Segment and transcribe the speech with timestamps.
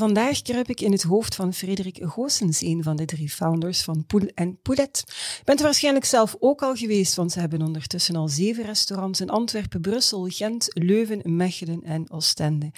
[0.00, 4.04] Vandaag kruip ik in het hoofd van Frederik Goossens, een van de drie founders van
[4.06, 5.04] Poel en Poulet.
[5.06, 9.30] Je bent waarschijnlijk zelf ook al geweest, want ze hebben ondertussen al zeven restaurants in
[9.30, 12.72] Antwerpen, Brussel, Gent, Leuven, Mechelen en Oostende.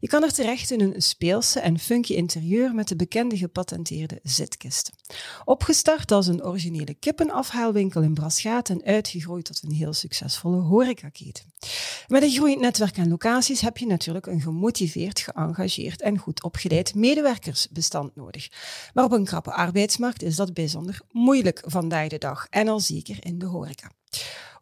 [0.00, 4.94] Je kan er terecht in een speelse en funky interieur met de bekende gepatenteerde zitkisten.
[5.44, 11.44] Opgestart als een originele kippenafhaalwinkel in Braschaat en uitgegroeid tot een heel succesvolle horecaketen.
[12.06, 16.94] Met een groeiend netwerk aan locaties heb je natuurlijk een gemotiveerd, geëngageerd en goed opgeleid
[16.94, 18.48] medewerkersbestand nodig.
[18.94, 23.16] Maar op een krappe arbeidsmarkt is dat bijzonder moeilijk vandaag de dag en al zeker
[23.20, 23.90] in de horeca.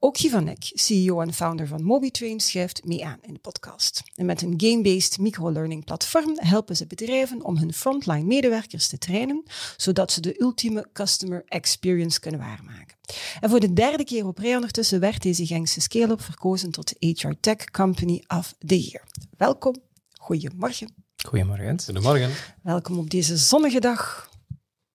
[0.07, 4.03] Ook Guy van Eck, CEO en founder van MobiTrain, schuift mee aan in de podcast.
[4.15, 9.43] En met een game-based microlearning platform helpen ze bedrijven om hun frontline medewerkers te trainen,
[9.77, 12.97] zodat ze de ultieme customer experience kunnen waarmaken.
[13.41, 17.07] En voor de derde keer op rij ondertussen werd deze Gengse scale-up verkozen tot de
[17.07, 19.05] HR Tech Company of the Year.
[19.37, 19.77] Welkom,
[20.13, 20.95] goedemorgen.
[21.27, 21.81] Goedemorgen.
[21.81, 22.31] Goedemorgen.
[22.63, 24.31] Welkom op deze zonnige dag.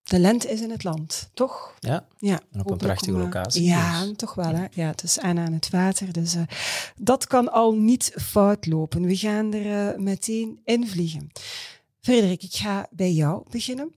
[0.02, 1.74] De lente is in het land, toch?
[1.78, 3.62] Ja, Ja, en op een prachtige om, eh, locatie.
[3.62, 4.16] Ja, dus.
[4.16, 4.54] toch wel.
[4.54, 4.64] Hè?
[4.70, 6.42] Ja, het is aan aan het water, dus eh,
[6.96, 9.02] dat kan al niet fout lopen.
[9.02, 11.30] We gaan er eh, meteen in vliegen.
[12.00, 13.94] Frederik, ik ga bij jou beginnen.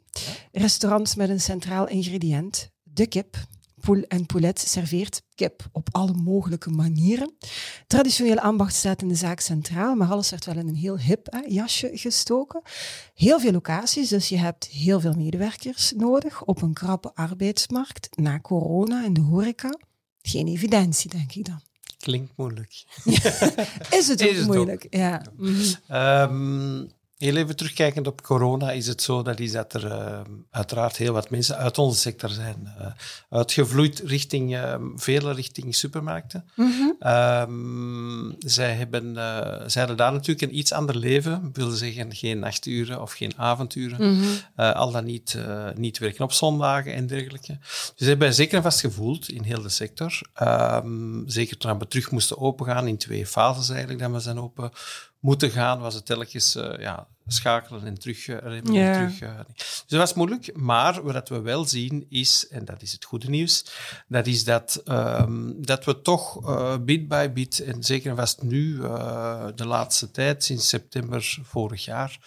[0.51, 3.37] Restaurant met een centraal ingrediënt, de kip.
[3.85, 7.33] Poel en Poulet serveert kip op alle mogelijke manieren.
[7.87, 11.27] Traditionele ambacht staat in de zaak centraal, maar alles werd wel in een heel hip
[11.29, 12.61] hè, jasje gestoken.
[13.13, 18.39] Heel veel locaties, dus je hebt heel veel medewerkers nodig op een krappe arbeidsmarkt na
[18.39, 19.77] corona in de horeca.
[20.21, 21.59] Geen evidentie, denk ik dan.
[21.97, 22.83] Klinkt moeilijk.
[23.99, 24.45] Is het ook Is het ook.
[24.55, 24.87] moeilijk?
[24.89, 25.21] Ja.
[25.37, 26.85] Mhm.
[27.17, 31.13] Heel even terugkijkend op corona is het zo dat, is dat er ehm, uiteraard heel
[31.13, 32.87] wat mensen uit onze sector zijn eh,
[33.29, 36.45] uitgevloeid richting, ehm, vele richting supermarkten.
[36.99, 41.49] Ehm, zij, hebben, eh, zij hadden daar natuurlijk een iets ander leven.
[41.53, 44.11] wil zeggen geen nachturen of geen avonturen.
[44.11, 44.25] Mhm.
[44.55, 45.37] Eh, al dan niet,
[45.75, 47.57] niet werken op zondagen en dergelijke.
[47.59, 50.21] Dus ze hebben zeker en vast gevoeld in heel de sector.
[51.25, 54.71] Zeker toen we terug moesten opengaan, in twee fases eigenlijk, dat we zijn open
[55.25, 58.65] moeten gaan, was het telkens eh, ja, schakelen en terug remmen.
[58.65, 58.93] en Ja.
[58.93, 60.57] terug eh, dus dat was moeilijk.
[60.57, 63.65] Maar wat we wel zien is, en dat is het goede nieuws,
[64.07, 66.39] dat is dat, ehm, dat we toch
[66.83, 68.77] bit by bit, en zeker en vast nu,
[69.55, 72.19] de laatste tijd, sinds september vorig jaar,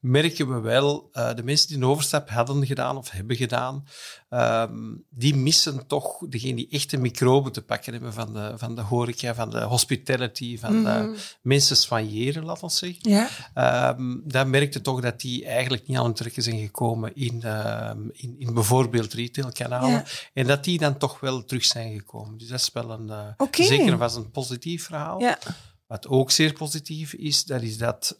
[0.00, 3.84] merken we wel, de mensen die een overstap hadden gedaan of hebben gedaan,
[4.34, 8.80] ehm, die missen toch degene die echte microben te pakken hebben van de, van de
[8.80, 13.10] horeca, van de hospitality, van de mensen soigneren, laten we zeggen.
[13.10, 13.28] Ja.
[13.54, 18.00] Ehm, dan merkte toch dat die eigenlijk niet aan het trekken zijn gekomen in, ehm,
[18.12, 20.04] in, in bijvoorbeeld retailkanalen.
[20.32, 22.38] En dat die dan toch wel terug zijn gekomen.
[22.38, 25.20] Dus dat is wel een, eh, zeker vast een positief verhaal.
[25.20, 25.38] Ja.
[25.86, 28.16] Wat ook zeer positief is, dat is dat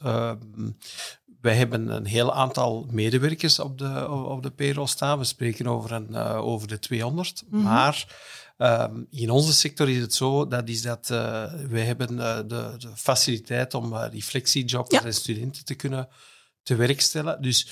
[1.44, 5.18] wij hebben een heel aantal medewerkers op de, op de payroll staan.
[5.18, 7.42] We spreken over, een, eh, over de 200.
[7.50, 7.62] Mhm.
[7.62, 8.16] Maar
[8.56, 12.74] ehm, in onze sector is het zo, dat is dat eh, wij hebben eh, de,
[12.78, 15.06] de faciliteit om die flexiejobbers Ja.
[15.06, 16.08] en studenten te kunnen
[16.62, 17.42] te werk stellen.
[17.42, 17.68] Dus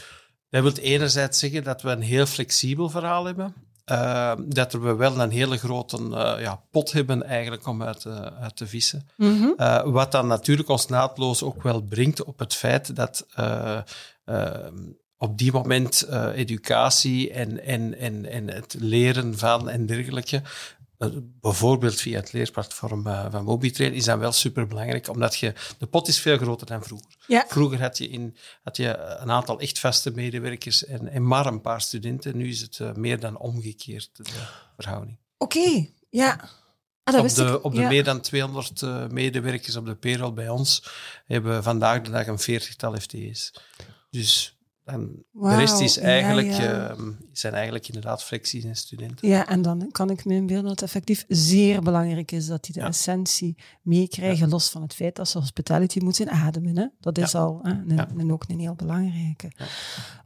[0.50, 3.54] dat wil enerzijds zeggen dat we een heel flexibel verhaal hebben.
[3.84, 8.26] Eh, dat we wel een hele grote eh, ja, pot hebben eigenlijk om uit, eh,
[8.40, 9.08] uit te vissen.
[9.16, 9.48] Mhm.
[9.56, 13.78] Uh, wat dan natuurlijk ons naadloos ook wel brengt op het feit dat uh,
[15.16, 20.42] op die moment educatie en, en, en, en het leren van en dergelijke,
[21.40, 26.08] bijvoorbeeld via het leerplatform uh, van MobiTrain, is dan wel superbelangrijk, omdat je, de pot
[26.08, 27.16] is veel groter dan vroeger.
[27.26, 27.44] Ja.
[27.48, 31.60] Vroeger had je, in, had je een aantal echt vaste medewerkers en, en maar een
[31.60, 32.36] paar studenten.
[32.36, 34.24] Nu is het uh, meer dan omgekeerd, de
[34.76, 35.18] verhouding.
[35.38, 36.48] Oké, ja.
[37.04, 37.64] Ah, dat op de, ik.
[37.64, 37.88] op de ja.
[37.88, 40.84] meer dan 200 uh, medewerkers op de payroll bij ons
[41.26, 43.54] hebben we vandaag de dag een veertigtal FTE's.
[44.10, 46.90] Dus en Wauw, de rest is eigenlijk, ja.
[46.90, 46.98] uh,
[47.32, 49.28] zijn eigenlijk inderdaad flexies en studenten.
[49.28, 52.74] Ja, en dan kan ik me inbeelden dat het effectief zeer belangrijk is dat die
[52.74, 52.86] de Ja.
[52.86, 56.76] essentie meekrijgen, los van het feit dat ze hospitality moeten ademen.
[56.78, 56.86] Hè?
[57.00, 59.52] Dat is al hè, een- ook een heel belangrijke.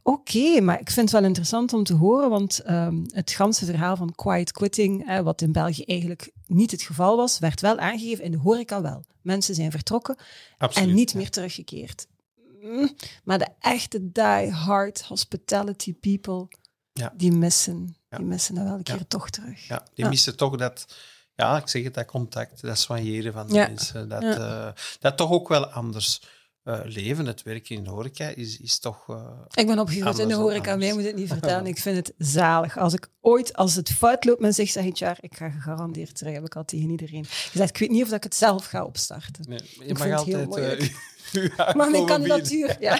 [0.03, 3.95] Oké, maar ik vind het wel interessant om te horen, want ehm, het ganse verhaal
[3.95, 8.23] van quiet quitting, hè, wat in België eigenlijk niet het geval was, werd wel aangegeven
[8.23, 9.03] in de horeca wel.
[9.21, 10.15] Mensen zijn vertrokken
[10.57, 10.89] Absoluut.
[10.89, 12.07] en niet meer teruggekeerd.
[12.67, 16.47] Mm, Maar de echte die-hard hospitality people,
[16.93, 17.13] Ja.
[17.17, 17.95] die missen.
[18.09, 19.67] Die missen dat wel een keer toch terug.
[19.67, 20.95] Ja, die missen toch dat,
[21.35, 24.09] ja, ik zeg het, dat contact, dat soigneren van de mensen.
[24.09, 24.69] Dat, eh,
[24.99, 26.21] dat toch ook wel anders
[26.67, 27.25] eh, leven.
[27.25, 29.09] Het werken in de horeca is, is toch...
[29.09, 31.65] eh, Ik ben opgegroeid in de horeca, mij moet het niet vertellen.
[31.65, 32.77] Ik vind het zalig.
[32.77, 36.15] Als ik ooit, als het fout loopt met zich, zeg ik, ja, ik ga gegarandeerd
[36.15, 36.33] terug.
[36.33, 37.69] Heb ik al tegen iedereen gezegd.
[37.69, 39.45] Ik weet niet of ik het zelf ga opstarten.
[39.49, 40.91] nee, je Ik mag vind het heel altijd
[41.59, 42.99] eh, Maar mijn kandidatuur, ja.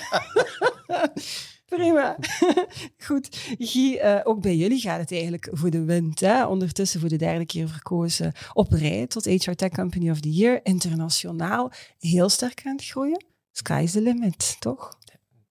[1.66, 2.18] Prima.
[2.98, 3.38] Goed.
[3.60, 6.20] Guy, ook bij jullie gaat het eigenlijk voor de wind.
[6.20, 6.46] Hè?
[6.46, 10.60] Ondertussen voor de derde keer verkozen op rij tot HR Tech Company of the Year.
[10.64, 13.26] Internationaal heel sterk aan het groeien.
[13.58, 14.96] Sky's the limit, toch?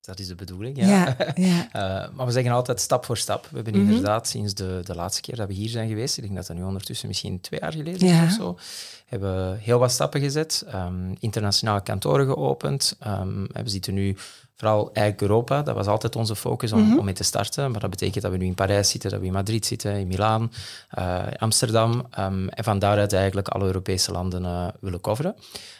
[0.01, 0.87] Dat is de bedoeling, ja.
[0.87, 1.17] ja.
[1.35, 1.69] ja.
[1.73, 3.47] Eh, maar we zeggen altijd stap voor stap.
[3.51, 3.87] We hebben Mhm.
[3.89, 6.57] inderdaad sinds de, de laatste keer dat we hier zijn geweest, ik denk dat dat
[6.57, 8.23] nu ondertussen misschien twee jaar geleden Ja.
[8.23, 8.59] is of zo,
[9.07, 10.65] hebben heel wat stappen gezet.
[10.69, 12.97] Ehm, internationale kantoren geopend.
[13.01, 14.17] Ehm, we zitten nu
[14.55, 15.63] vooral eigenlijk Europa.
[15.63, 16.99] Dat was altijd onze focus om, Mhm.
[16.99, 17.71] om mee te starten.
[17.71, 20.07] Maar dat betekent dat we nu in Parijs zitten, dat we in Madrid zitten, in
[20.07, 20.53] Milaan,
[20.91, 22.07] eh, Amsterdam.
[22.11, 25.35] Ehm, en van daaruit eigenlijk alle Europese landen eh, willen coveren.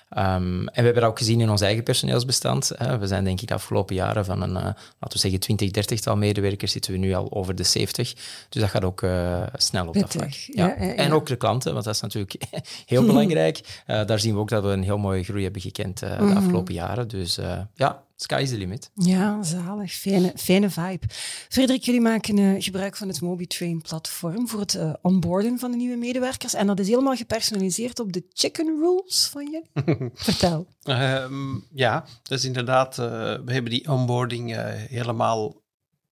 [0.09, 2.73] Ehm, en we hebben dat ook gezien in ons eigen personeelsbestand.
[2.77, 2.99] Hè.
[2.99, 4.79] We zijn denk ik de afgelopen jaren van een, eh, laten
[5.13, 8.13] we zeggen, 20, 30 tal medewerkers zitten we nu al over de 70.
[8.49, 10.31] Dus dat gaat ook eh, snel op dat vlak.
[10.31, 10.95] Ja, ja, ja.
[10.95, 12.35] En ook de klanten, want dat is natuurlijk
[12.87, 13.83] heel belangrijk.
[13.87, 16.37] Eh, daar zien we ook dat we een heel mooie groei hebben gekend de Mhm.
[16.37, 17.09] afgelopen jaren.
[17.09, 17.39] Dus
[17.75, 18.91] ja, sky is the limit.
[18.95, 19.93] Ja, zalig.
[19.93, 21.07] Fijne, fijne vibe.
[21.49, 25.97] Frederik, jullie maken eh, gebruik van het MobiTrain-platform voor het eh, onboarden van de nieuwe
[25.97, 26.55] medewerkers.
[26.55, 30.11] En dat is helemaal gepersonaliseerd op de chicken rules van jullie.
[30.15, 30.67] Vertel.
[30.83, 33.07] Ehm, ja, dus inderdaad, eh,
[33.45, 34.55] we hebben die onboarding
[34.89, 35.65] helemaal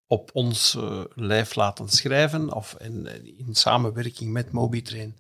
[0.06, 0.77] op ons
[1.15, 3.09] lijf laten schrijven, of in,
[3.39, 5.17] in samenwerking met Mobitrain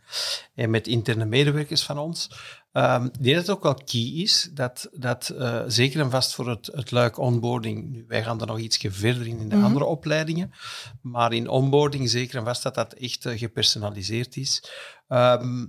[0.54, 2.30] en met interne medewerkers van ons.
[2.74, 6.34] Ehm, ik denk dat het ook wel key is, dat, dat eh, zeker en vast
[6.34, 9.56] voor het, het luik onboarding, nu, wij gaan er nog iets verder in in de
[9.56, 9.64] Mhm.
[9.64, 10.50] andere opleidingen,
[11.02, 14.70] maar in onboarding zeker en vast dat dat echt eh, gepersonaliseerd is.
[15.08, 15.66] Ehm,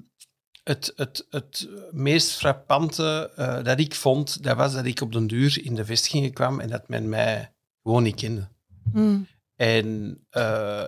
[0.64, 5.28] het, het, het meest frappante eh, dat ik vond, dat was dat ik op den
[5.28, 7.54] duur in de vestigingen kwam en dat men mij
[7.84, 8.50] gewoon niet kende.
[8.92, 9.28] Hmm.
[9.56, 10.20] En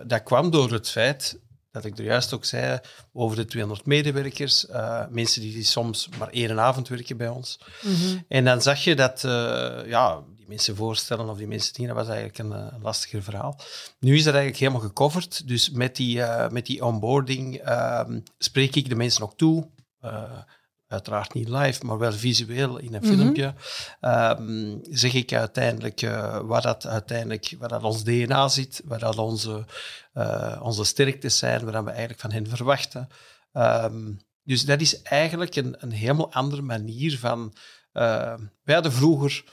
[0.06, 2.78] dat kwam door het feit dat ik er juist ook zei
[3.12, 7.60] over de 200 medewerkers, eh, mensen die soms maar één avond werken bij ons.
[7.82, 8.18] Mhm.
[8.28, 12.06] En dan zag je dat, eh, ja, die mensen voorstellen of die mensen dingen, dat
[12.06, 13.60] was eigenlijk een, eh, een lastiger verhaal.
[13.98, 15.48] Nu is dat eigenlijk helemaal gecoverd.
[15.48, 19.70] Dus met die, met die onboarding ehm, spreek ik de mensen ook toe.
[20.88, 23.12] Uiteraard niet live, maar wel visueel in een Mhm.
[23.14, 23.54] filmpje.
[24.00, 29.16] Ehm, zeg ik uiteindelijk eh, waar, dat uiteindelijk waar dat ons DNA zit, waar dat
[29.18, 29.64] onze,
[30.12, 33.08] eh, onze sterktes zijn, waar dat we eigenlijk van hen verwachten.
[33.52, 34.12] Ehm,
[34.42, 37.54] dus dat is eigenlijk een, een helemaal andere manier van...
[37.92, 39.44] eh, wij hadden vroeger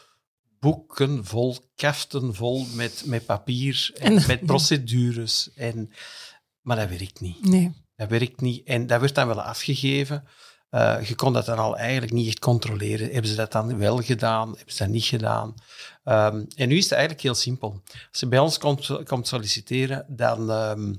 [0.60, 5.54] boeken vol, kaften vol met, met papier en, En- met procedures.
[5.54, 5.92] En,
[6.62, 7.46] maar dat werkt niet.
[7.50, 7.84] Nee.
[7.96, 8.68] Dat werkt niet.
[8.68, 10.28] En dat werd dan wel afgegeven.
[10.69, 13.12] Eh, je kon dat dan al eigenlijk niet echt controleren.
[13.12, 14.47] Hebben ze dat dan wel gedaan?
[14.47, 15.53] Hebben ze dat niet gedaan?
[16.03, 17.81] Ehm, en nu is het eigenlijk heel simpel.
[18.12, 20.94] Als je bij ons komt, komt solliciteren, dan, ehm,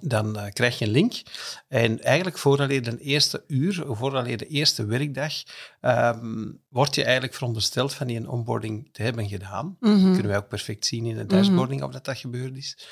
[0.00, 1.22] dan eh, krijg je een link.
[1.68, 5.32] En eigenlijk vooraleer de eerste uur, vooraleer de eerste werkdag,
[5.80, 9.76] ehm, word je eigenlijk verondersteld van die een onboarding te hebben gedaan.
[9.80, 10.12] Mhm.
[10.12, 12.86] kunnen wij ook perfect zien in de dashboarding of dat dat gebeurd is.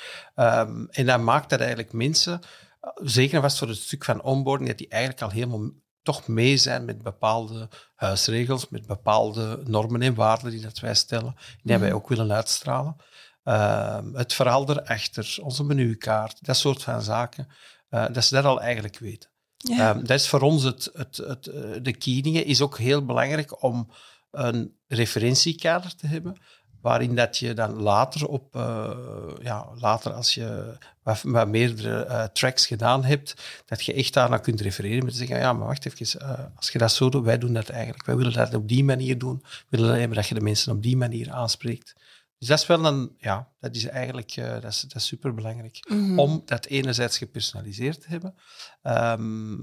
[0.89, 2.39] En dat maakt dat eigenlijk mensen,
[2.81, 5.71] eh, zeker en vast voor het stuk van onboarding, dat die eigenlijk al helemaal
[6.07, 11.35] toch mee zijn met bepaalde huisregels, met bepaalde normen en waarden die dat wij stellen,
[11.63, 12.95] die wij ook willen uitstralen.
[13.43, 17.47] Ehm, het verhaal erachter, onze menukaart, dat soort van zaken,
[17.89, 19.29] eh, dat ze dat al eigenlijk weten.
[19.57, 19.89] Ja.
[19.89, 22.45] Ehm, dat is voor ons het, het, het, eh, de key dingen.
[22.45, 23.91] is ook heel belangrijk om
[24.31, 26.37] een referentiekader te hebben,
[26.81, 28.91] waarin dat je dan later op, eh,
[29.41, 33.33] ja, later als je wat, wat meerdere eh, tracks gedaan hebt,
[33.65, 36.69] dat je echt daarna kunt refereren met te zeggen, ja, maar wacht even, eh, als
[36.69, 39.43] je dat zo doet, wij doen dat eigenlijk, wij willen dat op die manier doen,
[39.69, 41.93] we willen hebben dat je de mensen op die manier aanspreekt.
[42.37, 46.19] Dus dat is wel een, ja, dat is eigenlijk, dat is, dat is superbelangrijk Mhm.
[46.19, 48.35] om dat enerzijds gepersonaliseerd te hebben.
[48.81, 49.55] Ehm,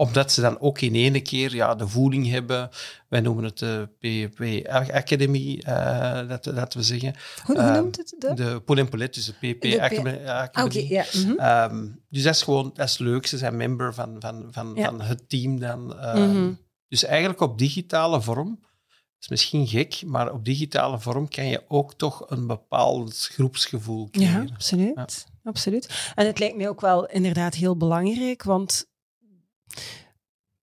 [0.00, 2.68] omdat ze dan ook in ene keer ja, de voeling hebben.
[3.08, 7.14] Wij noemen het de PPP Academy, eh, dat, dat we zeggen.
[7.44, 8.14] Hoe, hoe Ehm, noemt het?
[8.18, 8.34] De?
[8.34, 10.26] De en Poulet, dus de PP Academy.
[10.26, 11.04] Ah, Oké, ja.
[11.12, 11.38] mhm.
[11.38, 13.26] Ehm, dus dat is gewoon dat is leuk.
[13.26, 14.84] Ze zijn member van, van, van, Ja.
[14.84, 15.98] van het team dan.
[16.00, 16.52] Ehm, Mhm.
[16.88, 21.62] Dus eigenlijk op digitale vorm, dat is misschien gek, maar op digitale vorm kan je
[21.68, 24.50] ook toch een bepaald groepsgevoel Ja, creëren.
[24.54, 24.92] absoluut.
[24.94, 25.06] Ja.
[25.50, 26.12] absoluut.
[26.14, 28.87] En het lijkt mij ook wel inderdaad heel belangrijk, want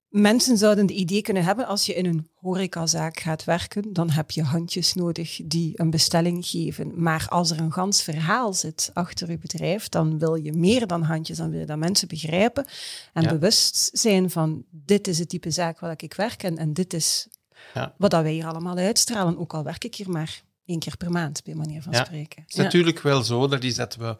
[0.10, 4.32] mensen zouden het idee kunnen hebben, als je in een horecazaak gaat werken, dan heb
[4.32, 7.02] je handjes nodig die een bestelling geven.
[7.02, 11.02] Maar als er een gans verhaal zit achter je bedrijf, dan wil je meer dan
[11.02, 12.66] handjes, dan wil je dat mensen begrijpen
[13.14, 13.30] en Ja.
[13.30, 17.28] bewust zijn van dit is het type zaak waar ik werk en, en dit is
[17.74, 17.94] Ja.
[17.98, 19.38] wat dat wij hier allemaal uitstralen.
[19.38, 22.04] Ook al werk ik hier maar één keer per maand, bij manier van Ja.
[22.04, 22.42] spreken.
[22.42, 24.16] Het is natuurlijk wel zo, dat is dat we...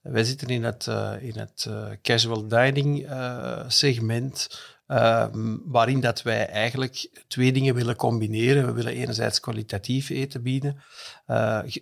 [0.00, 6.22] Wij zitten in het, eh, in het eh, casual dining eh, segment, ehm, waarin dat
[6.22, 8.66] wij eigenlijk twee dingen willen combineren.
[8.66, 10.82] We willen enerzijds kwalitatief eten bieden,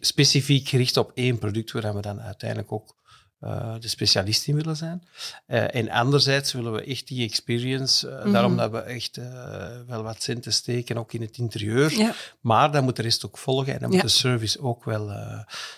[0.01, 2.97] specifiek gericht op één product, waar we dan uiteindelijk ook
[3.41, 5.09] eh, de specialist in willen zijn.
[5.47, 8.33] Eh, en anderzijds willen we echt die experience, eh, Mhm.
[8.33, 9.17] daarom dat we echt
[9.87, 11.99] wel wat centen steken, ook in het interieur.
[11.99, 12.13] Ja.
[12.41, 13.97] Maar dan moet de rest ook volgen en dan Ja.
[13.97, 15.05] moet de service ook wel...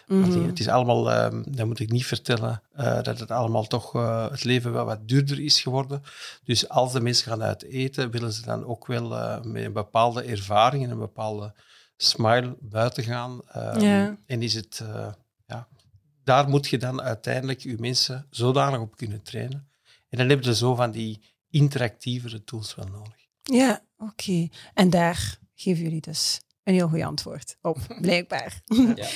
[0.06, 0.46] Mhm.
[0.46, 2.62] Het is allemaal, ehm dat moet ik niet vertellen,
[3.02, 3.92] dat het allemaal toch
[4.30, 6.02] het leven wel wat duurder is geworden.
[6.44, 9.08] Dus als de mensen gaan uit eten, willen ze dan ook wel
[9.42, 11.52] met een bepaalde ervaring en een bepaalde
[11.96, 13.40] smile buiten gaan.
[13.52, 14.16] Ehm, Ja.
[14.26, 14.82] En is het,
[16.28, 19.68] daar moet je dan uiteindelijk je mensen zodanig op kunnen trainen.
[20.08, 21.20] En dan heb je zo van die
[21.50, 23.26] interactievere tools wel nodig.
[23.42, 24.48] Ja, oké.
[24.74, 28.60] En daar geven jullie dus een heel goed antwoord op, blijkbaar.
[28.64, 28.94] Ja.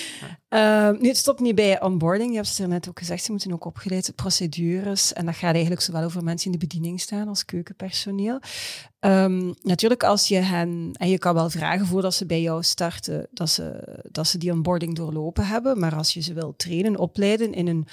[0.48, 2.30] Ehm, nu, het stopt niet bij onboarding.
[2.30, 5.12] Je hebt het er net ook gezegd, ze moeten ook opgeleid procedures.
[5.12, 8.40] En dat gaat eigenlijk zowel over mensen in de bediening staan als keukenpersoneel.
[8.98, 10.90] Ehm, natuurlijk, als je hen...
[10.92, 14.52] En je kan wel vragen voordat ze bij jou starten, dat ze, dat ze die
[14.52, 15.78] onboarding doorlopen hebben.
[15.78, 17.86] Maar als je ze wil trainen, opleiden in een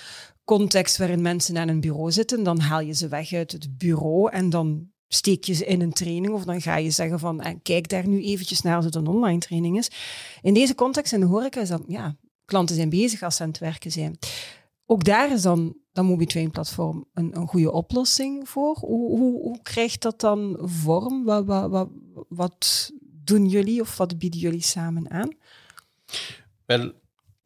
[0.44, 4.32] context waarin mensen aan een bureau zitten, dan haal je ze weg uit het bureau
[4.32, 7.56] en dan steek je ze in een training of dan ga je zeggen van eh,
[7.64, 9.92] kijk daar nu eventjes naar als het een online training is.
[10.42, 13.50] In deze context in de horeca is dat, ja, klanten zijn bezig als ze aan
[13.50, 14.18] het werken zijn.
[14.86, 18.78] Ook daar is dan dat MobiTrain platform een, een goede oplossing voor.
[18.78, 21.24] Hoe, hoe, hoe krijgt dat dan vorm?
[21.24, 21.90] Wat, wat, wat,
[22.28, 22.92] wat
[23.24, 25.30] doen jullie of wat bieden jullie samen aan?
[26.66, 26.94] Wel,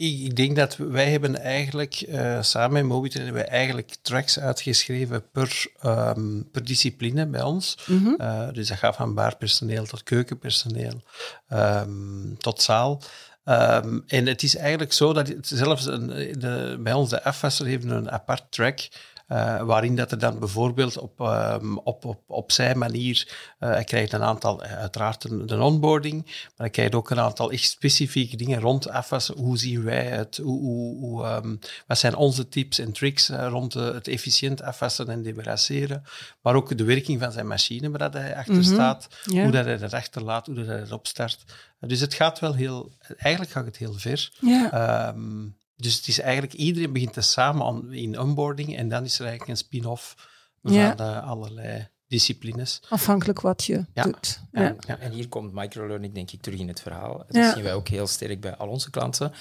[0.03, 4.39] ik, ik denk dat wij hebben eigenlijk, eh, samen met Mobitrain, hebben we eigenlijk tracks
[4.39, 7.77] uitgeschreven per, ehm, per discipline bij ons.
[7.85, 8.13] Mhm.
[8.17, 11.03] Eh, dus dat gaat van baarpersoneel tot keukenpersoneel,
[11.47, 13.01] ehm, tot zaal.
[13.43, 16.07] Ehm, en het is eigenlijk zo dat het zelfs een,
[16.39, 18.87] de, bij ons de afwasser heeft een apart track
[19.27, 23.27] eh, waarin dat er dan bijvoorbeeld op, ehm, op, op, op zijn manier,
[23.59, 27.19] eh hij krijgt een aantal, eh, uiteraard een, de onboarding, maar hij krijgt ook een
[27.19, 29.37] aantal echt specifieke dingen rond afwassen.
[29.37, 30.37] Hoe zien wij het?
[30.37, 31.55] Hoe, hoe, hoe, ehm,
[31.87, 36.03] wat zijn onze tips en tricks rond het efficiënt afwassen en debarrasseren?
[36.41, 38.63] Maar ook de werking van zijn machine waar dat hij achter Mhm.
[38.63, 41.43] staat, hoe dat hij dat achterlaat, hoe dat hij erop start.
[41.79, 44.31] Dus het gaat wel heel, eigenlijk gaat het heel ver.
[44.41, 44.71] Ja.
[44.71, 49.19] Ehm, dus het is eigenlijk, iedereen begint er samen aan, in onboarding en dan is
[49.19, 50.15] er eigenlijk een spin-off
[50.61, 50.97] van Ja.
[50.97, 52.81] eh, allerlei disciplines.
[52.89, 54.03] Afhankelijk wat je Ja.
[54.03, 54.41] doet.
[54.51, 54.61] Ja.
[54.61, 54.97] En, ja.
[54.99, 57.17] En hier komt microlearning denk ik terug in het verhaal.
[57.17, 57.53] Dat Ja.
[57.53, 59.33] zien wij ook heel sterk bij al onze klanten.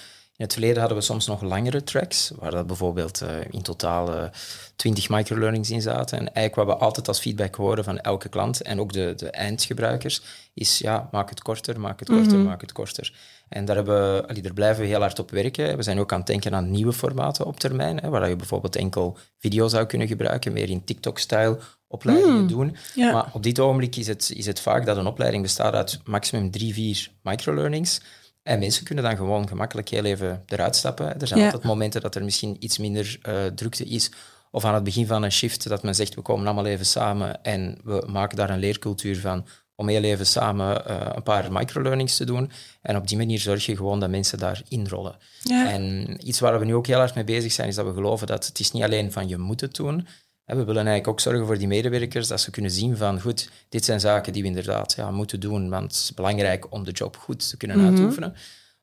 [0.43, 4.15] In het verleden hadden we soms nog langere tracks, waar dat bijvoorbeeld eh, in totaal
[4.15, 4.25] eh
[4.77, 6.19] 20 microlearnings in zaten.
[6.19, 9.31] En eigenlijk wat we altijd als feedback horen van elke klant en ook de, de
[9.31, 10.23] eindgebruikers,
[10.55, 12.47] is ja, maak het korter, maak het korter, Mhm.
[12.47, 13.13] maak het korter.
[13.49, 15.77] En daar, hebben, we- allee, daar blijven we heel hard op werken.
[15.77, 18.77] We zijn ook aan het denken aan nieuwe formaten op termijn, hè, waar je bijvoorbeeld
[18.77, 21.59] enkel video zou kunnen gebruiken, meer in TikTok-style
[21.89, 22.49] opleidingen Mm.
[22.49, 22.77] doen.
[22.95, 23.13] Ja.
[23.13, 26.51] Maar op dit ogenblik is het, is het vaak dat een opleiding bestaat uit maximum
[26.51, 28.01] drie, vier microlearnings.
[28.43, 31.21] En mensen kunnen dan gewoon gemakkelijk heel even eruit stappen.
[31.21, 31.45] Er zijn Ja.
[31.47, 34.11] altijd momenten dat er misschien iets minder eh, drukte is.
[34.51, 37.43] Of aan het begin van een shift dat men zegt, we komen allemaal even samen
[37.43, 42.17] en we maken daar een leercultuur van om heel even samen eh, een paar microlearnings
[42.17, 42.51] te doen.
[42.83, 45.17] En op die manier zorg je gewoon dat mensen daar inrollen.
[45.43, 45.71] Ja.
[45.71, 48.27] En iets waar we nu ook heel hard mee bezig zijn, is dat we geloven
[48.27, 50.07] dat het is niet alleen van je moet het doen.
[50.45, 53.85] We willen eigenlijk ook zorgen voor die medewerkers dat ze kunnen zien van goed, dit
[53.85, 57.17] zijn zaken die we inderdaad ja, moeten doen, want het is belangrijk om de job
[57.17, 57.87] goed te kunnen Mhm.
[57.87, 58.35] uitoefenen.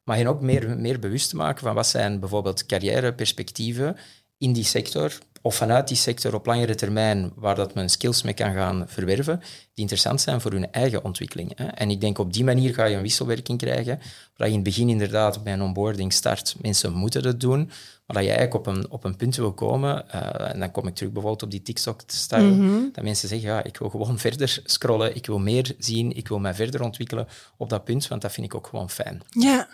[0.03, 3.97] Maar hen ook meer, meer bewust te maken van wat zijn bijvoorbeeld carrièreperspectieven
[4.37, 5.11] in die sector
[5.41, 9.39] of vanuit die sector op langere termijn waar dat men skills mee kan gaan verwerven,
[9.39, 11.51] die interessant zijn voor hun eigen ontwikkeling.
[11.55, 11.65] Hè.
[11.65, 13.99] En ik denk op die manier ga je een wisselwerking krijgen,
[14.35, 17.71] waar je in het begin inderdaad bij een onboarding start, mensen moeten het doen,
[18.09, 20.87] maar dat je eigenlijk op een, op een punt wil komen, eh, en dan kom
[20.87, 22.79] ik terug bijvoorbeeld op die TikTok-style, Mhm.
[22.91, 26.39] dat mensen zeggen, ja, ik wil gewoon verder scrollen, ik wil meer zien, ik wil
[26.39, 29.21] mij verder ontwikkelen op dat punt, want dat vind ik ook gewoon fijn.
[29.29, 29.67] ja.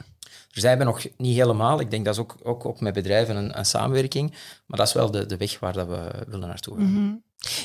[0.51, 1.80] Er zijn we nog niet helemaal.
[1.80, 4.32] Ik denk dat is ook, ook, ook met bedrijven een, een samenwerking.
[4.65, 6.92] Maar dat is wel de, de weg waar dat we willen naartoe gaan.
[6.92, 7.13] Mhm.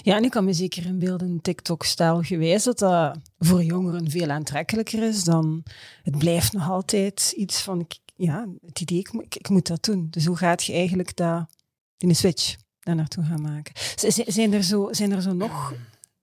[0.03, 5.03] Ja, en ik kan me zeker inbeelden, TikTok-stijl gewijs, dat dat voor jongeren veel aantrekkelijker
[5.03, 5.63] is dan...
[6.03, 9.67] Het blijft nog altijd iets van, ik, ja, het idee, ik, moet- ik, ik moet
[9.67, 10.07] dat doen.
[10.11, 11.47] Dus hoe gaat je eigenlijk dat,
[11.97, 13.73] in een switch daar naartoe gaan maken?
[13.97, 15.73] Z- Zijn er zo, zijn er zo nog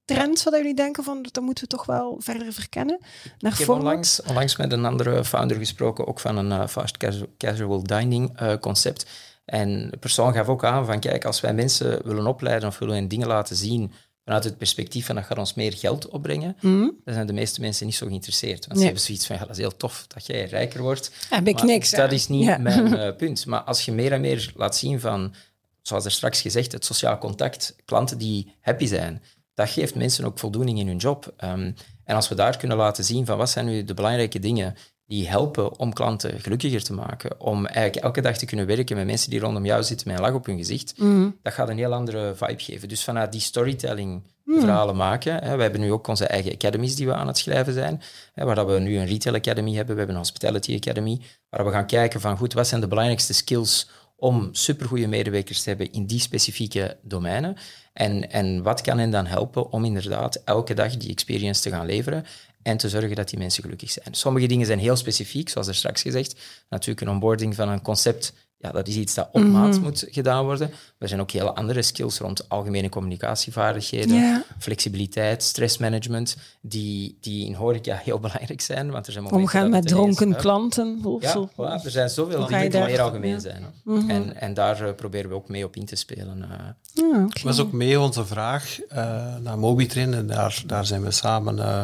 [0.05, 2.99] trends wat jullie denken van dat moeten we toch wel verder verkennen?
[3.39, 6.97] Naar Ik heb onlangs, onlangs met een andere founder gesproken, ook van een eh, fast
[6.97, 9.05] casual, casual dining eh, concept.
[9.45, 13.07] En de persoon gaf ook aan van, kijk, als wij mensen willen opleiden of willen
[13.07, 13.91] dingen laten zien
[14.27, 16.89] vanuit het perspectief van dat gaat ons meer geld opbrengen, Mhm.
[17.05, 18.59] dan zijn de meeste mensen niet zo geïnteresseerd.
[18.59, 18.77] Want Nee.
[18.79, 21.11] ze hebben zoiets van, ja, dat is heel tof dat jij rijker wordt.
[21.29, 22.11] Heb ik niks Dat aan.
[22.11, 22.57] is niet Ja.
[22.57, 23.45] mijn eh, punt.
[23.45, 25.33] Maar als je meer en meer laat zien van,
[25.81, 29.21] zoals er straks gezegd, het sociaal contact, klanten die happy zijn,
[29.53, 31.33] dat geeft mensen ook voldoening in hun job.
[31.37, 31.71] Ehm,
[32.03, 34.75] en als we daar kunnen laten zien van wat zijn nu de belangrijke dingen
[35.07, 39.05] die helpen om klanten gelukkiger te maken, om eigenlijk elke dag te kunnen werken met
[39.05, 41.29] mensen die rondom jou zitten met een lach op hun gezicht, Mhm.
[41.41, 42.87] dat gaat een heel andere vibe geven.
[42.89, 44.59] Dus vanuit die storytelling Hmm.
[44.59, 45.43] verhalen maken.
[45.43, 45.55] Hè.
[45.55, 48.01] We hebben nu ook onze eigen academies die we aan het schrijven zijn.
[48.33, 51.65] Hè, waar dat we nu een retail academy hebben, we hebben een hospitality academy, waar
[51.65, 55.91] we gaan kijken van goed, wat zijn de belangrijkste skills om supergoeie medewerkers te hebben
[55.91, 57.55] in die specifieke domeinen.
[57.93, 61.85] En, en wat kan hen dan helpen om inderdaad elke dag die experience te gaan
[61.85, 62.25] leveren
[62.67, 64.07] en te zorgen dat die mensen gelukkig zijn.
[64.11, 66.35] Sommige dingen zijn heel specifiek, zoals er straks gezegd.
[66.69, 70.45] Natuurlijk een onboarding van een concept, ja, dat is iets dat op maat moet gedaan
[70.45, 70.71] worden.
[70.99, 77.95] Er zijn ook hele andere skills rond algemene communicatievaardigheden, flexibiliteit, stressmanagement, die, die in horeca
[78.03, 78.91] heel belangrijk zijn.
[78.91, 80.99] Want er zijn momenten Omgaan met dronken klanten.
[81.03, 81.49] Of ja, zo.
[81.53, 81.83] voilà.
[81.83, 83.39] er zijn zoveel dingen die daar- meer algemeen ja.
[83.39, 83.65] zijn.
[83.83, 84.09] Mhm.
[84.09, 86.41] En, en daar eh, proberen we ook mee op in te spelen.
[86.43, 86.49] eh.
[86.93, 87.33] Ja, oké.
[87.33, 90.13] Dat was ook mee onze vraag eh, naar Mobitrain.
[90.13, 91.81] En daar, daar zijn we samen eh,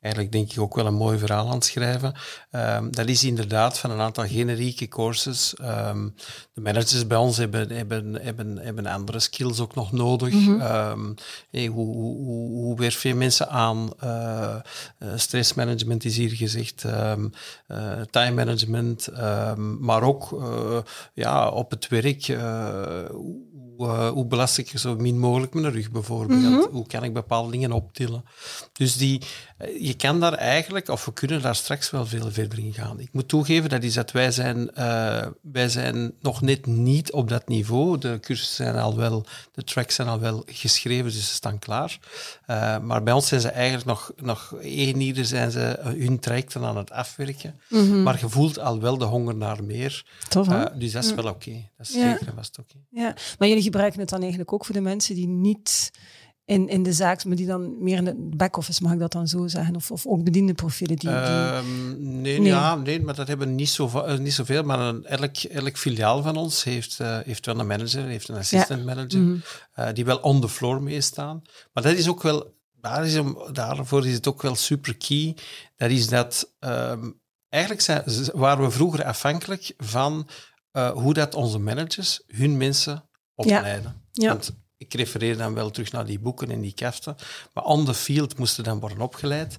[0.00, 2.14] eigenlijk denk ik ook wel een mooi verhaal aan het schrijven.
[2.50, 5.54] Ehm, dat is inderdaad van een aantal generieke courses.
[5.54, 6.08] Ehm,
[6.52, 10.34] de managers bij ons hebben, hebben, hebben, hebben andere skills ook nog nodig.
[10.58, 11.12] Ehm,
[11.50, 13.90] hey, hoe, hoe, hoe, werf je mensen aan?
[13.98, 16.84] Eh, eh, stressmanagement is hier gezegd.
[16.84, 17.28] ehm,
[17.66, 19.06] eh, time management.
[19.06, 20.44] ehm, maar ook
[21.14, 22.26] ja, op het werk.
[23.76, 26.68] Hoe, hoe belast ik zo min mogelijk mijn rug bijvoorbeeld?
[26.70, 28.24] Hoe kan ik bepaalde dingen optillen?
[28.72, 29.20] Dus die,
[29.58, 33.00] eh, je kan daar eigenlijk, of we kunnen daar straks wel veel verder in gaan.
[33.00, 37.28] Ik moet toegeven, dat is dat wij zijn, eh, wij zijn nog net niet op
[37.28, 37.98] dat niveau.
[37.98, 41.98] De cursussen zijn al wel, de tracks zijn al wel geschreven, dus ze staan klaar.
[42.82, 46.76] Maar bij ons zijn ze eigenlijk nog, nog één ieder zijn ze hun trajecten aan
[46.76, 47.60] het afwerken.
[48.02, 50.04] Maar je voelt al wel de honger naar meer.
[50.28, 50.46] Tof,
[50.78, 51.68] dus dat is wel oké.
[51.76, 52.10] Dat is Ja.
[52.10, 52.74] zeker en vast oké.
[52.90, 55.90] Ja, maar jullie gebruiken het dan eigenlijk ook voor de mensen die niet
[56.46, 59.28] in, in de zaak, maar die dan meer in de back-office, mag ik dat dan
[59.28, 59.76] zo zeggen?
[59.76, 61.08] Of, of ook bediende profielen die...
[61.08, 61.18] die...
[61.18, 62.48] Ehm, nee, Nee.
[62.48, 64.62] Ja, nee, maar dat hebben niet, zo, eh, niet zoveel.
[64.62, 68.36] Maar een, elk, elk filiaal van ons heeft, eh, heeft wel een manager, heeft een
[68.36, 69.36] assistant manager, Mhm.
[69.72, 71.42] eh, die wel on the floor meestaan.
[71.72, 73.20] Maar dat is ook wel, daar is
[73.52, 75.36] daarvoor is het ook wel super key.
[75.76, 77.10] Dat is dat, ehm,
[77.48, 78.02] eigenlijk zijn,
[78.32, 80.28] waren we vroeger afhankelijk van
[80.94, 83.05] hoe dat onze managers hun mensen
[83.36, 83.94] opleiden.
[84.12, 84.28] Ja.
[84.28, 87.16] Want ik refereer dan wel terug naar die boeken en die kaften.
[87.54, 89.56] Maar on the field moesten dan worden opgeleid.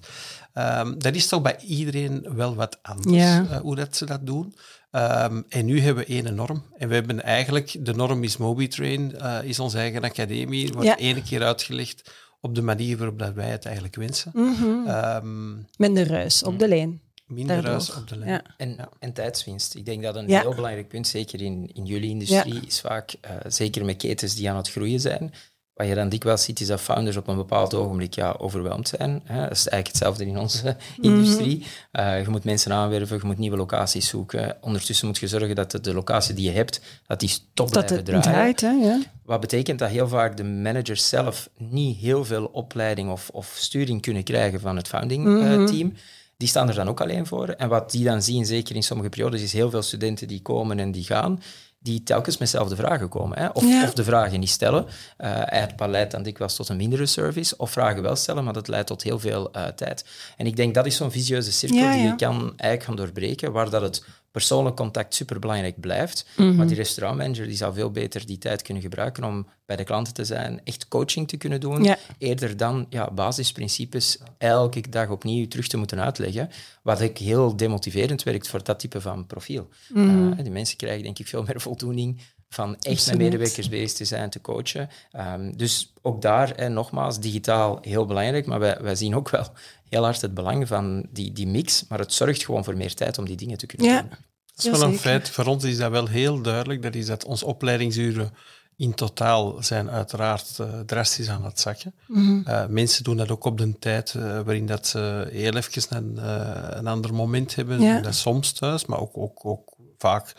[0.52, 3.46] Ehm, dat is toch bij iedereen wel wat anders, Ja.
[3.50, 4.54] eh, hoe dat ze dat doen.
[4.90, 6.62] Ehm, en nu hebben we één norm.
[6.76, 10.72] En we hebben eigenlijk, de norm is MobiTrain, eh is onze eigen academie.
[10.72, 10.96] Wordt Ja.
[10.98, 12.10] één keer uitgelegd
[12.40, 14.30] op de manier waarop dat wij het eigenlijk wensen.
[14.34, 14.86] Mhm.
[14.86, 17.00] Ehm, Minder ruis op de lijn.
[17.28, 17.70] Minder Daardoor.
[17.72, 18.30] ruis op de lijn.
[18.30, 18.42] Ja.
[18.56, 18.88] En, Ja.
[18.98, 19.74] en tijdswinst.
[19.74, 20.40] Ik denk dat een Ja.
[20.40, 24.50] heel belangrijk punt, zeker in, in jullie industrie, is vaak, eh, zeker met ketens die
[24.50, 25.34] aan het groeien zijn,
[25.74, 29.20] wat je dan dikwijls ziet, is dat founders op een bepaald ogenblik ja, overweldigd zijn.
[29.24, 29.40] Hè.
[29.42, 31.66] Dat is eigenlijk hetzelfde in onze industrie.
[31.90, 34.56] Eh, je moet mensen aanwerven, je moet nieuwe locaties zoeken.
[34.60, 37.86] Ondertussen moet je zorgen dat de, de locatie die je hebt, dat die top Dat
[37.86, 38.54] blijven het draaien.
[38.56, 38.70] draait, hè?
[38.86, 39.00] Ja.
[39.24, 44.02] Wat betekent dat heel vaak de managers zelf niet heel veel opleiding of, of sturing
[44.02, 45.66] kunnen krijgen van het founding eh, Mhm.
[45.66, 45.94] team.
[46.38, 47.48] Die staan er dan ook alleen voor.
[47.48, 50.78] En wat die dan zien, zeker in sommige periodes, is heel veel studenten die komen
[50.78, 51.42] en die gaan,
[51.78, 53.38] die telkens met dezelfde vragen komen.
[53.38, 53.48] Hè?
[53.48, 53.82] Of, Ja.
[53.84, 54.86] of de vragen niet stellen.
[55.16, 57.56] Eh het leidt dan dikwijls tot een mindere service.
[57.56, 60.04] Of vragen wel stellen, maar dat leidt tot heel veel eh, tijd.
[60.36, 62.08] En ik denk dat is zo'n visieuze cirkel Ja, die ja.
[62.08, 66.26] je kan eigenlijk gaan doorbreken, waar dat het persoonlijk contact superbelangrijk blijft.
[66.36, 66.54] Mhm.
[66.56, 70.14] Maar die restaurantmanager die zou veel beter die tijd kunnen gebruiken om bij de klanten
[70.14, 71.98] te zijn, echt coaching te kunnen doen, Ja.
[72.18, 76.50] eerder dan ja, basisprincipes elke dag opnieuw terug te moeten uitleggen,
[76.82, 79.68] wat ik heel demotiverend werkt voor dat type van profiel.
[79.88, 80.32] Mhm.
[80.32, 83.18] Eh, die mensen krijgen denk ik veel meer voldoening van echt Absoluut.
[83.18, 84.88] met medewerkers bezig te zijn, te coachen.
[85.12, 89.46] Ehm, dus ook daar, en nogmaals, digitaal heel belangrijk, maar wij, wij zien ook wel
[89.88, 93.18] heel hard het belang van die, die mix, maar het zorgt gewoon voor meer tijd
[93.18, 94.00] om die dingen te kunnen Ja.
[94.00, 94.10] doen.
[94.54, 95.30] Dat is wel een feit.
[95.30, 96.82] Voor ons is dat wel heel duidelijk.
[96.82, 98.34] Dat is dat onze opleidingsuren
[98.76, 101.94] in totaal zijn uiteraard eh, drastisch aan het zakken.
[102.06, 102.40] Mhm.
[102.44, 106.18] Eh, mensen doen dat ook op de tijd eh, waarin dat ze heel even een,
[106.18, 107.80] eh, een ander moment hebben.
[107.80, 108.00] Ja.
[108.00, 110.34] Dat soms thuis, maar ook, ook, ook vaak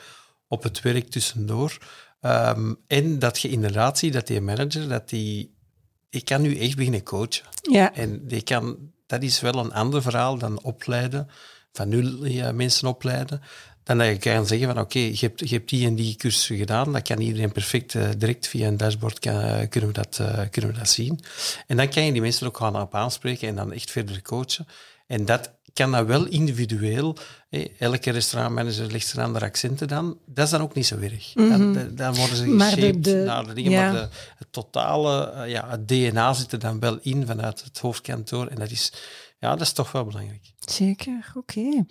[0.49, 1.77] op het werk tussendoor.
[2.21, 5.57] Ehm, en dat je inderdaad ziet dat die manager dat die
[6.09, 7.45] ik kan nu echt beginnen coachen.
[7.61, 7.93] Ja.
[7.93, 11.27] En ik kan, dat is wel een ander verhaal dan opleiden,
[11.71, 13.41] van nul ja, mensen opleiden.
[13.83, 16.57] Dan dat je kan zeggen van oké, je, hebt, je hebt die en die cursus
[16.57, 20.17] gedaan, dat kan iedereen perfect uh, direct via een dashboard kan, uh, kunnen, we dat,
[20.21, 21.19] uh, kunnen we dat zien.
[21.67, 24.67] En dan kan je die mensen ook gaan op aanspreken en dan echt verder coachen.
[25.07, 27.15] En dat kan dat wel individueel.
[27.49, 30.17] Hey, elke restaurantmanager legt zijn andere accenten dan.
[30.25, 31.35] Dat is dan ook niet zo erg.
[31.35, 31.73] Mm -hmm.
[31.73, 33.71] dan, dan, worden ze geshaped de, de, naar de dingen.
[33.71, 33.91] Ja.
[33.91, 37.79] Maar de, het totale uh, ja, het DNA zit er dan wel in vanuit het
[37.79, 38.47] hoofdkantoor.
[38.47, 38.93] En dat is,
[39.39, 40.51] ja, dat is toch wel belangrijk.
[40.59, 41.59] Zeker, oké.
[41.59, 41.85] Okay.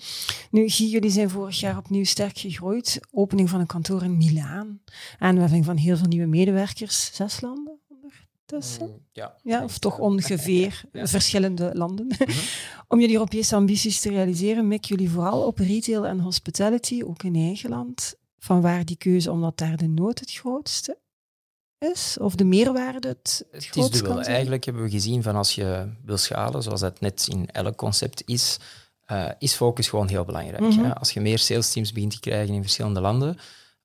[0.50, 3.00] Nu, Guy, jullie zijn vorig jaar opnieuw sterk gegroeid.
[3.10, 4.80] Opening van een kantoor in Milaan.
[5.18, 7.10] Aanwerving van heel veel nieuwe medewerkers.
[7.14, 7.78] Zes landen?
[8.48, 8.86] Tussen?
[8.86, 11.06] Mm, ja, ja, of toch ongeveer ja.
[11.06, 12.06] verschillende landen.
[12.06, 12.36] Mm -hmm.
[12.88, 17.34] Om jullie Europese ambities te realiseren, mikken jullie vooral op retail en hospitality, ook in
[17.34, 18.14] eigen land.
[18.38, 20.98] Van waar die keuze, omdat daar de nood het grootste
[21.78, 22.16] is?
[22.20, 24.20] Of de meerwaarde het, het, het is dubbel.
[24.20, 28.22] Eigenlijk hebben we gezien van als je wil schalen, zoals dat net in elk concept
[28.26, 28.58] is,
[29.12, 30.60] uh, is focus gewoon heel belangrijk.
[30.60, 30.84] Mm -hmm.
[30.84, 30.94] hè?
[30.94, 33.36] Als je meer sales teams begint te krijgen in verschillende landen,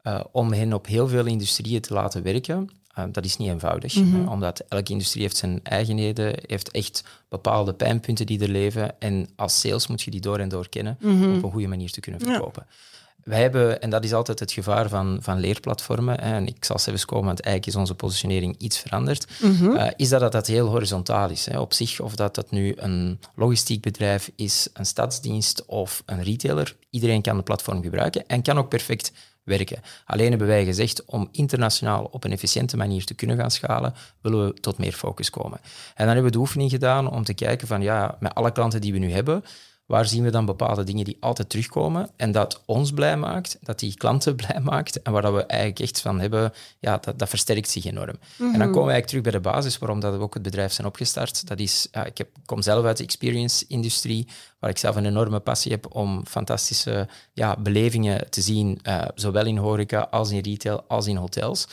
[0.03, 3.95] uh, om hen op heel veel industrieën te laten werken, uh, dat is niet eenvoudig,
[3.95, 4.27] mm -hmm.
[4.27, 8.99] omdat elke industrie heeft zijn eigenheden, heeft echt bepaalde pijnpunten die er leven.
[8.99, 11.37] En als sales moet je die door en door kennen mm -hmm.
[11.37, 12.65] op een goede manier te kunnen verkopen.
[12.67, 12.75] Ja.
[13.23, 16.79] Wij hebben, en dat is altijd het gevaar van, van leerplatformen, hè, en ik zal
[16.79, 19.75] zelfs komen, want eigenlijk is onze positionering iets veranderd, mm -hmm.
[19.75, 21.45] uh, is dat, dat dat heel horizontaal is.
[21.45, 26.23] Hè, op zich, of dat dat nu een logistiek bedrijf is, een stadsdienst of een
[26.23, 29.11] retailer, iedereen kan de platform gebruiken en kan ook perfect
[29.43, 29.81] werken.
[30.05, 34.47] Alleen hebben wij gezegd, om internationaal op een efficiënte manier te kunnen gaan schalen, willen
[34.47, 35.59] we tot meer focus komen.
[35.61, 38.81] En dan hebben we de oefening gedaan om te kijken van, ja, met alle klanten
[38.81, 39.43] die we nu hebben,
[39.85, 43.79] waar zien we dan bepaalde dingen die altijd terugkomen en dat ons blij maakt, dat
[43.79, 47.29] die klanten blij maakt en waar dat we eigenlijk echt van hebben, ja, dat, dat
[47.29, 48.15] versterkt zich enorm.
[48.37, 50.73] En dan komen we eigenlijk terug bij de basis waarom dat we ook het bedrijf
[50.73, 51.47] zijn opgestart.
[51.47, 54.27] Dat is, ja, ik heb, kom zelf uit de experience-industrie,
[54.59, 59.45] waar ik zelf een enorme passie heb om fantastische ja, belevingen te zien, uh, zowel
[59.45, 61.67] in horeca als in retail als in hotels.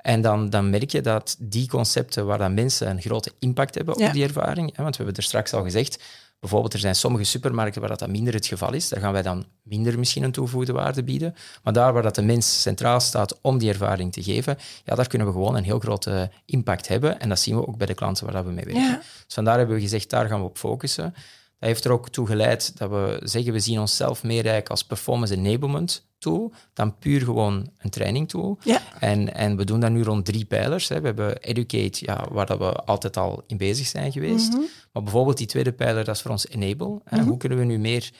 [0.00, 3.98] En dan, dan merk je dat die concepten waar dan mensen een grote impact hebben
[3.98, 4.06] ja.
[4.06, 6.02] op die ervaring, hè, want we hebben er straks al gezegd,
[6.40, 8.88] Bijvoorbeeld, er zijn sommige supermarkten waar dat, minder het geval is.
[8.88, 11.34] Daar gaan wij dan minder misschien een toegevoegde waarde bieden.
[11.62, 15.08] Maar daar waar dat de mens centraal staat om die ervaring te geven, ja, daar
[15.08, 17.20] kunnen we gewoon een heel grote impact hebben.
[17.20, 18.82] En dat zien we ook bij de klanten waar dat we mee werken.
[18.82, 18.96] Ja.
[18.96, 21.14] Dus vandaar hebben we gezegd, daar gaan we op focussen.
[21.58, 24.84] Dat heeft er ook toe geleid dat we zeggen, we zien onszelf meer eigenlijk als
[24.84, 28.58] performance enablement tool dan puur gewoon een training tool.
[28.64, 28.82] Ja.
[29.00, 30.88] En, en we doen dat nu rond drie pijlers.
[30.88, 31.00] Hè.
[31.00, 34.52] We hebben Educate, ja, waar dat we altijd al in bezig zijn geweest.
[34.52, 34.68] Mm -hmm.
[34.92, 36.86] Maar bijvoorbeeld die tweede pijler, dat is voor ons Enable.
[36.86, 37.26] Mm -hmm.
[37.26, 38.10] Hoe kunnen we nu meer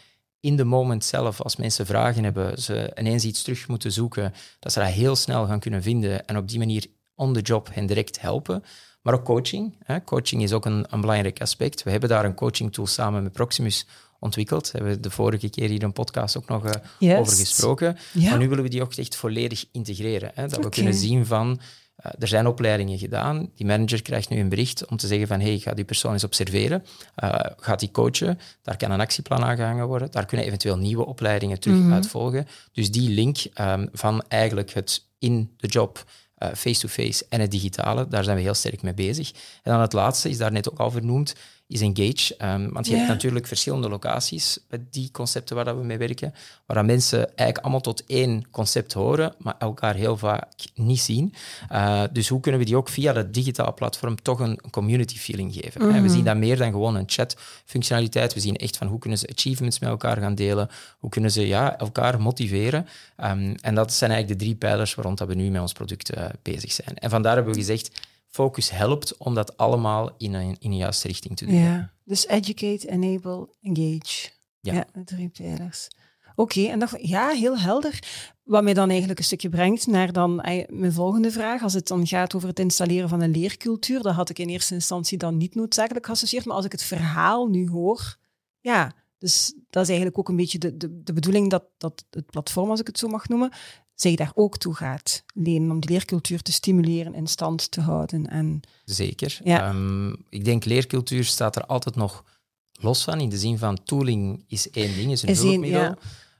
[0.40, 4.72] in de moment zelf, als mensen vragen hebben, ze ineens iets terug moeten zoeken, dat
[4.72, 7.86] ze dat heel snel gaan kunnen vinden en op die manier on the job hen
[7.86, 8.62] direct helpen.
[9.06, 9.74] Maar ook coaching.
[9.84, 10.04] Hè.
[10.04, 11.82] Coaching is ook een, een belangrijk aspect.
[11.82, 13.86] We hebben daar een coaching tool samen met Proximus
[14.18, 14.64] ontwikkeld.
[14.64, 17.18] Daar hebben we de vorige keer hier een podcast ook nog uh, yes.
[17.18, 17.96] over gesproken.
[18.12, 18.30] Ja.
[18.30, 20.30] Maar nu willen we die ook echt volledig integreren.
[20.34, 20.42] Hè?
[20.42, 20.64] Dat okay.
[20.64, 21.60] we kunnen zien van,
[22.04, 25.40] uh, er zijn opleidingen gedaan, die manager krijgt nu een bericht om te zeggen van,
[25.40, 26.84] hey, ga die persoon eens observeren,
[27.24, 31.60] uh, gaat die coachen, daar kan een actieplan aangehangen worden, daar kunnen eventueel nieuwe opleidingen
[31.60, 31.92] terug mm -hmm.
[31.92, 32.46] uit volgen.
[32.72, 36.04] Dus die link um, van eigenlijk het in de job
[36.38, 39.30] face-to-face -face en het digitale, daar zijn we heel sterk mee bezig.
[39.62, 41.34] En dan het laatste is daar net ook al vernoemd,
[41.68, 42.34] is Engage.
[42.42, 43.04] Um, want je yeah.
[43.04, 46.34] hebt natuurlijk verschillende locaties met die concepten waar dat we mee werken,
[46.66, 51.34] waar mensen eigenlijk allemaal tot één concept horen, maar elkaar heel vaak niet zien.
[51.72, 55.54] Uh, dus hoe kunnen we die ook via dat digitale platform toch een community feeling
[55.54, 55.82] geven?
[55.82, 56.02] Mm -hmm.
[56.02, 58.34] We zien dat meer dan gewoon een chat-functionaliteit.
[58.34, 61.46] We zien echt van hoe kunnen ze achievements met elkaar gaan delen, hoe kunnen ze
[61.46, 62.86] ja, elkaar motiveren.
[63.24, 66.16] Um, en dat zijn eigenlijk de drie pijlers rond dat we nu met ons product
[66.16, 66.96] uh, bezig zijn.
[66.96, 67.90] En vandaar hebben we gezegd,
[68.36, 71.54] focus helpt om dat allemaal in een, in een juiste richting te doen.
[71.54, 74.30] Ja, dus educate, enable, engage.
[74.60, 75.88] Ja, ja de drie pijlers.
[76.34, 77.98] Oké, okay, en dat, ja, heel helder.
[78.42, 80.34] Wat mij dan eigenlijk een stukje brengt naar dan
[80.68, 81.62] mijn volgende vraag.
[81.62, 84.74] Als het dan gaat over het installeren van een leercultuur, dat had ik in eerste
[84.74, 86.44] instantie dan niet noodzakelijk geassocieerd.
[86.44, 88.16] Maar als ik het verhaal nu hoor,
[88.60, 88.92] ja,
[89.26, 92.70] dus dat is eigenlijk ook een beetje de, de, de bedoeling dat, dat het platform,
[92.70, 93.52] als ik het zo mag noemen,
[93.94, 98.26] zich daar ook toe gaat lenen om die leercultuur te stimuleren, in stand te houden.
[98.26, 99.38] En, Zeker.
[99.44, 99.68] Ja.
[99.68, 102.24] Um, ik denk leercultuur staat er altijd nog
[102.72, 105.80] los van, in de zin van tooling is één ding, is een is hulpmiddel.
[105.80, 105.98] Ja.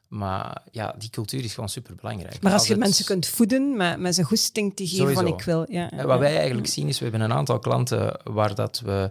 [0.09, 2.43] Maar ja, die cultuur is gewoon superbelangrijk.
[2.43, 2.79] Maar als altijd...
[2.79, 5.21] je mensen kunt voeden met, met zijn goesting te geven Sowieso.
[5.21, 5.73] van ik wil...
[5.73, 9.11] Ja, ja, Wat wij eigenlijk zien is, we hebben een aantal klanten waar dat we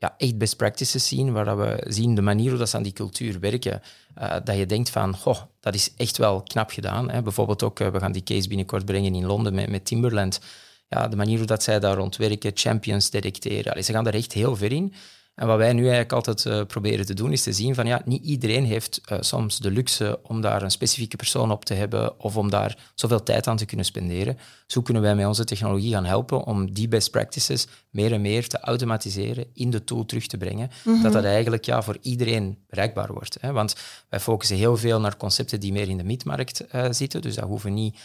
[0.00, 2.92] ja, echt best practices zien, waar we zien de manier hoe dat ze aan die
[2.92, 3.82] cultuur werken,
[4.18, 7.10] uh, dat je denkt van, goh, dat is echt wel knap gedaan.
[7.10, 7.22] Hè.
[7.22, 10.40] Bijvoorbeeld ook, uh, we gaan die case binnenkort brengen in Londen met, met Timberland.
[10.88, 13.72] ja, de manier hoe dat zij daar rond werken, champions detecteren.
[13.72, 14.94] Allee, ze gaan daar echt heel ver in.
[15.40, 18.02] En wat wij nu eigenlijk altijd uh, proberen te doen, is te zien van ja,
[18.04, 22.20] niet iedereen heeft uh, soms de luxe om daar een specifieke persoon op te hebben
[22.20, 24.38] of om daar zoveel tijd aan te kunnen spenderen.
[24.66, 28.48] Zo kunnen wij met onze technologie gaan helpen om die best practices meer en meer
[28.48, 31.02] te automatiseren, in de tool terug te brengen, mm -hmm.
[31.02, 33.36] dat dat eigenlijk ja, voor iedereen bereikbaar wordt.
[33.40, 33.52] Hè?
[33.52, 33.74] Want
[34.08, 37.44] wij focussen heel veel naar concepten die meer in de midmarkt uh, zitten, dus dat
[37.44, 37.98] hoeven niet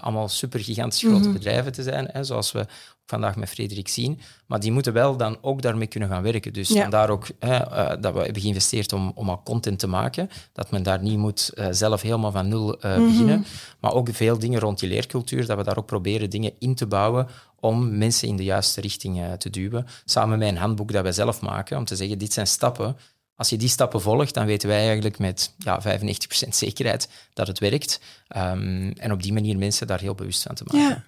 [0.00, 1.32] allemaal super gigantisch grote mm -hmm.
[1.32, 2.66] bedrijven te zijn, hè, zoals we
[3.06, 4.20] vandaag met Frederik zien.
[4.46, 6.52] Maar die moeten wel dan ook daarmee kunnen gaan werken.
[6.52, 6.80] Dus ja.
[6.80, 10.30] vandaar ook hè, uh, dat we hebben geïnvesteerd om, om al content te maken.
[10.52, 13.06] Dat men daar niet moet uh, zelf helemaal van nul uh, mm -hmm.
[13.06, 13.44] beginnen.
[13.80, 16.86] Maar ook veel dingen rond die leercultuur, dat we daar ook proberen dingen in te
[16.86, 17.28] bouwen
[17.60, 19.86] om mensen in de juiste richting te duwen.
[20.04, 22.96] Samen met een handboek dat wij zelf maken, om te zeggen, dit zijn stappen.
[23.34, 27.58] Als je die stappen volgt, dan weten wij eigenlijk met ja, 95% zekerheid dat het
[27.58, 28.00] werkt.
[28.36, 30.88] Um, en op die manier mensen daar heel bewust van te maken.
[30.88, 31.04] Ja,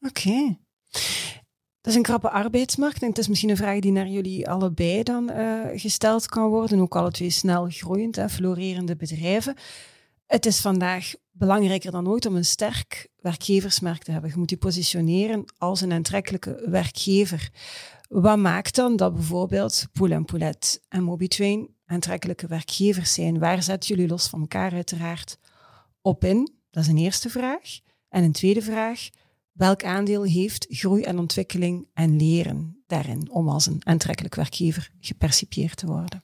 [0.00, 0.20] oké.
[0.20, 0.58] Okay.
[1.80, 3.02] Dat is een krappe arbeidsmarkt.
[3.02, 6.80] En het is misschien een vraag die naar jullie allebei dan uh, gesteld kan worden.
[6.80, 9.56] Ook alle twee snel groeiend, hè, florerende bedrijven.
[10.26, 14.30] Het is vandaag belangrijker dan ooit om een sterk werkgeversmerk te hebben.
[14.30, 17.50] Je moet je positioneren als een aantrekkelijke werkgever.
[18.08, 23.38] Wat maakt dan dat bijvoorbeeld Pool Poulet en MobiTrain aantrekkelijke werkgevers zijn?
[23.38, 25.38] Waar zetten jullie los van elkaar uiteraard
[26.02, 26.52] op in?
[26.70, 27.80] Dat is een eerste vraag.
[28.08, 29.08] En een tweede vraag,
[29.52, 35.76] Welk aandeel heeft groei en ontwikkeling en leren daarin om als een aantrekkelijk werkgever gepercipieerd
[35.76, 36.22] te worden?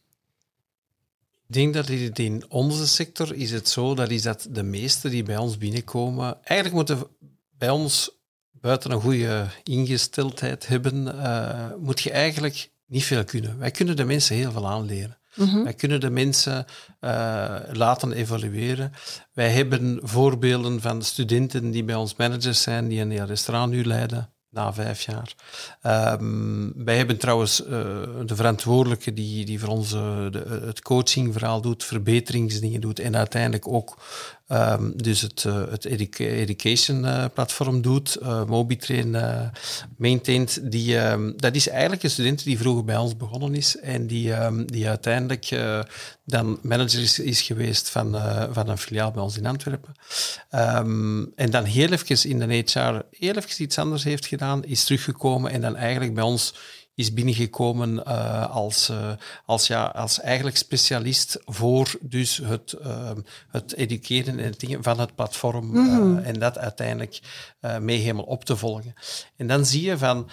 [1.49, 1.89] Ik denk dat
[2.19, 6.45] in onze sector is het zo dat, is dat de meesten die bij ons binnenkomen,
[6.45, 7.07] eigenlijk moeten
[7.59, 8.11] bij ons
[8.53, 13.59] buiten een goede ingesteldheid hebben, uh, moet je eigenlijk niet veel kunnen.
[13.59, 15.19] Wij kunnen de mensen heel veel aanleren.
[15.39, 15.65] Mm-hmm.
[15.65, 16.67] Wij kunnen de mensen
[17.01, 18.93] uh, laten evalueren.
[19.33, 24.33] Wij hebben voorbeelden van studenten die bij ons managers zijn, die een restaurant nu leiden
[24.51, 25.35] na vijf jaar.
[26.21, 27.69] Um, wij hebben trouwens uh,
[28.27, 33.69] de verantwoordelijke die, die voor ons uh, de, het coachingverhaal doet, verbeteringsdingen doet en uiteindelijk
[33.69, 33.99] ook
[34.49, 39.17] um, dus het, uh, het educa education platform doet, Mobitrain
[39.97, 40.61] maintained.
[40.63, 44.33] Die, um, dat is eigenlijk een student die vroeger bij ons begonnen is en die,
[44.65, 45.49] die uiteindelijk
[46.25, 48.17] dan manager is, is geweest van,
[48.53, 49.95] van een filiaal bij ons in Antwerpen.
[51.37, 52.79] en dan heel even in de HR
[53.11, 56.55] heel even iets anders heeft gedaan, is teruggekomen en dan eigenlijk bij ons
[56.99, 59.11] is binnengekomen uh, als, uh,
[59.45, 63.11] als, ja, als eigenlijk specialist voor dus het, uh,
[63.49, 66.19] het educeren en het dingen van het platform mm-hmm.
[66.19, 67.21] en dat uiteindelijk
[67.81, 68.95] mee helemaal op te volgen.
[69.37, 70.29] En dan zie je van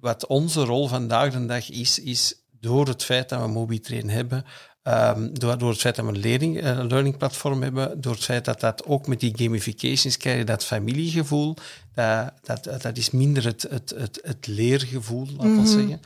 [0.00, 4.44] wat onze rol vandaag de dag is, is door het feit dat we MobiTrain hebben,
[4.82, 8.24] Um, door, door het feit dat we een learning, een learning platform hebben, door het
[8.24, 11.54] feit dat dat ook met die gamifications krijg je dat familiegevoel,
[11.94, 15.66] dat, dat, dat is minder het, het, het, het leergevoel, laat mm -hmm.
[15.66, 16.00] zeggen.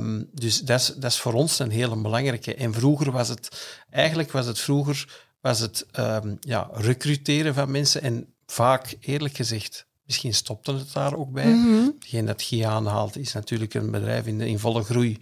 [0.00, 2.54] Um, dus dat is, dat is voor ons een hele belangrijke.
[2.54, 8.02] En vroeger was het, eigenlijk was het vroeger, was het um, ja, recruteren van mensen
[8.02, 11.46] en vaak, eerlijk gezegd, Misschien stopte het daar ook bij.
[11.46, 11.96] Mm -hmm.
[11.98, 15.18] Degene dat Gian haalt, is natuurlijk een bedrijf in, in volle groei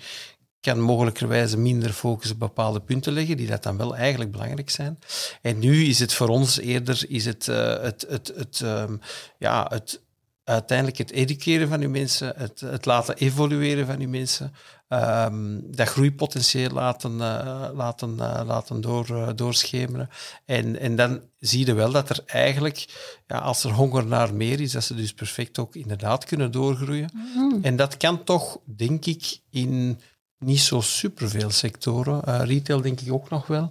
[0.61, 4.99] kan mogelijkerwijze minder focus op bepaalde punten leggen, die dat dan wel eigenlijk belangrijk zijn.
[5.43, 9.01] En nu is het voor ons eerder is het, uh, het, het, het, um,
[9.39, 10.05] ja, het
[10.45, 14.53] uiteindelijk het educeren van uw mensen, het, het laten evolueren van uw mensen,
[14.89, 20.09] um, dat groeipotentieel laten, uh, laten, uh, laten door, doorschemeren.
[20.45, 22.87] En, en dan zie je wel dat er eigenlijk,
[23.27, 27.11] ja, als er honger naar meer is, dat ze dus perfect ook inderdaad kunnen doorgroeien.
[27.15, 27.59] Mm.
[27.63, 30.01] En dat kan toch, denk ik, in
[30.39, 32.23] niet zo superveel sectoren.
[32.29, 33.71] Uh, retail denk ik ook nog wel.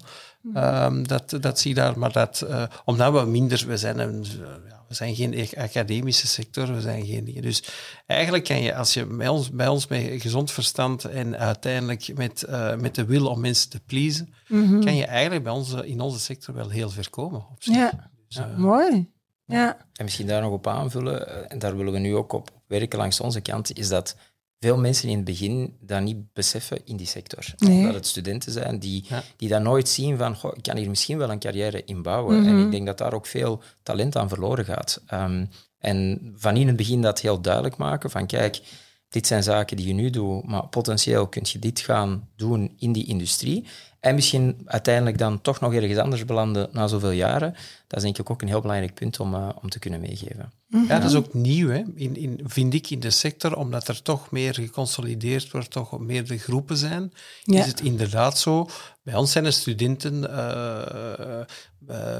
[0.53, 4.25] Um, dat, dat zie je daar, maar dat, uh, omdat we minder, we zijn, een,
[4.39, 4.47] uh,
[4.87, 7.41] we zijn geen academische sector, we zijn geen dingen.
[7.41, 7.63] Dus
[8.05, 12.45] eigenlijk kan je, als je bij ons, bij ons met gezond verstand en uiteindelijk met,
[12.49, 14.83] uh, met de wil om mensen te pleasen, mm -hmm.
[14.83, 17.39] kan je eigenlijk bij ons in onze sector wel heel ver komen.
[17.39, 17.75] Op zich.
[17.75, 19.13] Ja, dus, mooi.
[19.45, 19.77] Ja.
[19.93, 23.19] En misschien daar nog op aanvullen, en daar willen we nu ook op werken langs
[23.19, 24.15] onze kant, is dat
[24.59, 27.45] veel mensen in het begin dat niet beseffen in die sector.
[27.57, 27.85] Nee.
[27.85, 29.23] Dat het studenten zijn die, ja.
[29.37, 32.37] die dat nooit zien van, goh, ik kan hier misschien wel een carrière in bouwen.
[32.37, 32.57] Mm -hmm.
[32.57, 35.03] En ik denk dat daar ook veel talent aan verloren gaat.
[35.13, 38.61] Um, en van in het begin dat heel duidelijk maken van, kijk,
[39.09, 42.91] dit zijn zaken die je nu doet, maar potentieel kun je dit gaan doen in
[42.91, 43.65] die industrie.
[43.99, 47.51] En misschien uiteindelijk dan toch nog ergens anders belanden na zoveel jaren.
[47.87, 50.51] Dat is denk ik ook een heel belangrijk punt om, uh, om te kunnen meegeven.
[50.75, 50.89] Mm-hmm.
[50.89, 51.83] Ja, dat is ook nieuw, hè?
[51.95, 56.37] In, in, vind ik, in de sector, omdat er toch meer geconsolideerd wordt, toch meerdere
[56.37, 57.13] groepen zijn.
[57.43, 57.59] Ja.
[57.59, 58.69] Is het inderdaad zo
[59.05, 60.21] Bij ons zijn de studenten,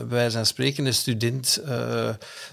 [0.09, 2.09] wij zijn sprekende student uh,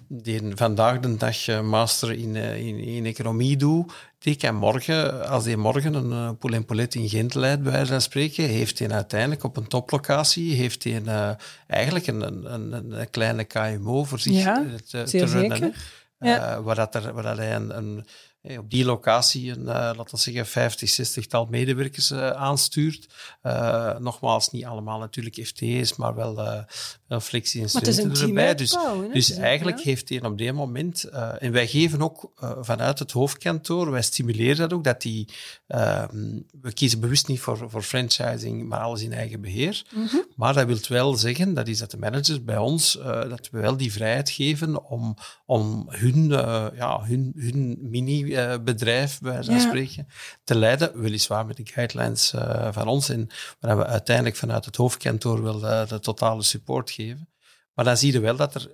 [0.09, 5.57] die vandaag de dag master in, in, in economie doet, die kan morgen, als hij
[5.57, 9.45] morgen een pool en poulet in Gent leidt, bij wijze van spreken, heeft hij uiteindelijk
[9.45, 14.65] op een toplocatie, heeft hij een, eigenlijk een, een, een, kleine KMO voor zich ja,
[14.89, 15.75] te, te runnen.
[16.19, 16.63] Ja.
[16.63, 18.07] waar, dat er, waar dat hij een, een
[18.43, 23.07] op die locatie een, uh, laten we zeggen, 50, 60 tal medewerkers uh, aanstuurt.
[23.43, 26.65] Uh, nogmaals, niet allemaal natuurlijk FTE's, maar wel,
[27.07, 28.55] wel flexie en studenten erbij.
[28.55, 28.77] Dus,
[29.13, 31.05] dus eigenlijk heeft hij op dit moment,
[31.39, 35.29] en wij geven ook vanuit het hoofdkantoor, wij stimuleren dat ook, dat die,
[35.67, 39.83] ehm, we kiezen bewust niet voor, voor franchising, maar alles in eigen beheer.
[39.95, 40.17] Mhm.
[40.37, 43.77] Maar dat wil wel zeggen, dat is dat de managers bij ons, dat we wel
[43.77, 46.29] die vrijheid geven om, om hun,
[46.75, 48.32] ja, hun, hun mini
[48.65, 50.09] bedrijf, bij wijze van spreken,
[50.45, 51.01] te leiden.
[51.01, 53.29] Weliswaar met de guidelines uh, van ons, en
[53.61, 57.29] waar we uiteindelijk vanuit het hoofdkantoor wel uh, de totale support geven.
[57.75, 58.71] Maar dan zie je wel dat er,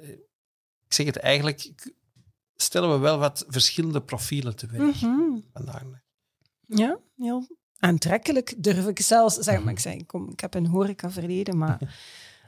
[0.87, 1.73] ik zeg het eigenlijk,
[2.57, 5.83] stellen we wel wat verschillende profielen te werk mm vandaag.
[6.67, 7.47] Ja, heel
[7.79, 9.65] aantrekkelijk durf ik zelfs zeggen.
[9.65, 11.79] Maar ik, zeg, kom, ik heb een horeca verleden, maar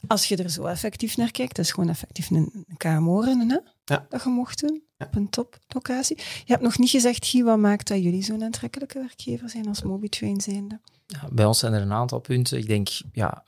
[0.07, 3.59] als je er zo effectief naar kijkt, dat is gewoon effectief een KMO-rennen, hè?
[3.85, 4.07] Ja.
[4.09, 6.17] Dat je mocht doen op een toplocatie.
[6.17, 9.83] Je hebt nog niet gezegd, Guy, wat maakt dat jullie zo'n aantrekkelijke werkgever zijn als
[9.83, 10.81] Mobitrain zijnde?
[11.07, 12.59] Ja, bij ons zijn er een aantal punten.
[12.59, 13.45] Ik denk, ja,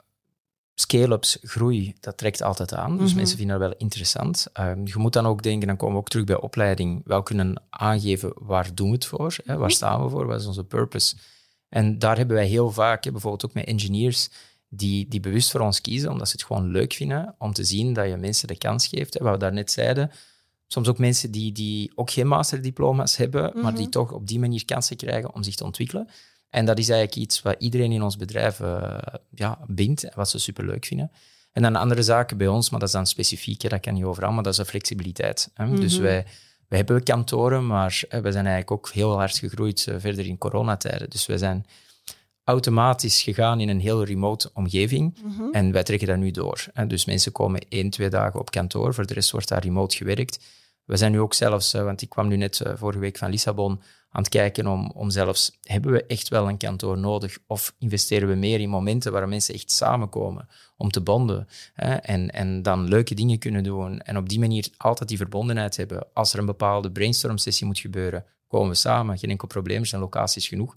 [0.75, 2.99] scale-ups, groei, dat trekt altijd aan.
[2.99, 3.17] Dus Mhm.
[3.17, 4.47] mensen vinden dat wel interessant.
[4.53, 7.63] Ehm, je moet dan ook denken, dan komen we ook terug bij opleiding, wel kunnen
[7.71, 11.17] aangeven waar doen we het voor, hè, waar staan we voor, wat is onze purpose.
[11.69, 14.29] En daar hebben wij heel vaak, hè, bijvoorbeeld ook met engineers,
[14.75, 17.93] die, die bewust voor ons kiezen, omdat ze het gewoon leuk vinden om te zien
[17.93, 19.15] dat je mensen de kans geeft.
[19.15, 20.11] Hè, wat we daarnet zeiden,
[20.67, 23.91] soms ook mensen die, die ook geen masterdiploma's hebben, maar die Mhm.
[23.91, 26.09] toch op die manier kansen krijgen om zich te ontwikkelen.
[26.51, 28.99] En dat is eigenlijk iets wat iedereen in ons bedrijf eh,
[29.35, 31.11] ja, bindt en wat ze superleuk vinden.
[31.53, 34.05] En dan andere zaken bij ons, maar dat is dan specifiek, hè, dat kan niet
[34.05, 35.51] overal, maar dat is de flexibiliteit.
[35.55, 35.71] Hè.
[35.75, 36.03] Dus Mhm.
[36.03, 36.25] wij,
[36.69, 41.11] wij hebben kantoren, maar we zijn eigenlijk ook heel hard gegroeid eh, verder in coronatijden.
[41.11, 41.67] Dus wij zijn
[42.45, 45.19] automatisch gegaan in een heel remote omgeving.
[45.25, 45.53] Mhm.
[45.53, 46.67] En wij trekken dat nu door.
[46.73, 46.87] Hè.
[46.87, 48.95] Dus mensen komen één, twee dagen op kantoor.
[48.95, 50.39] Voor de rest wordt daar remote gewerkt.
[50.85, 53.31] We zijn nu ook zelfs, eh, want ik kwam nu net eh, vorige week van
[53.31, 57.39] Lissabon, aan het kijken om, om zelfs, hebben we echt wel een kantoor nodig?
[57.47, 62.31] Of investeren we meer in momenten waar mensen echt samenkomen om te bonden hè, en,
[62.31, 66.07] en dan leuke dingen kunnen doen en op die manier altijd die verbondenheid hebben.
[66.13, 70.01] Als er een bepaalde brainstorm-sessie moet gebeuren, komen we samen, geen enkel probleem, er zijn
[70.01, 70.77] locaties genoeg.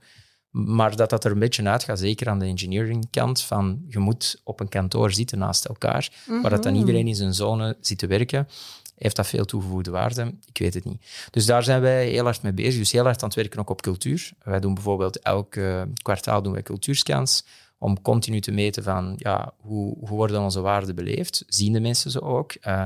[0.57, 4.41] Maar dat dat er een beetje uitgaat, zeker aan de engineering kant, van je moet
[4.43, 6.09] op een kantoor zitten naast elkaar,
[6.41, 6.81] waar dat dan Mhm.
[6.81, 8.47] iedereen in zijn zone zit te werken.
[8.95, 10.33] Heeft dat veel toegevoegde waarde?
[10.45, 11.05] Ik weet het niet.
[11.31, 12.79] Dus daar zijn wij heel hard mee bezig.
[12.79, 14.31] Dus heel hard aan het werken ook op cultuur.
[14.43, 15.55] Wij doen bijvoorbeeld elk
[16.01, 17.45] kwartaal doen wij cultuurscans
[17.77, 21.43] om continu te meten van ja, hoe, hoe worden onze waarden beleefd?
[21.47, 22.51] Zien de mensen ze ook?
[22.53, 22.83] Eh,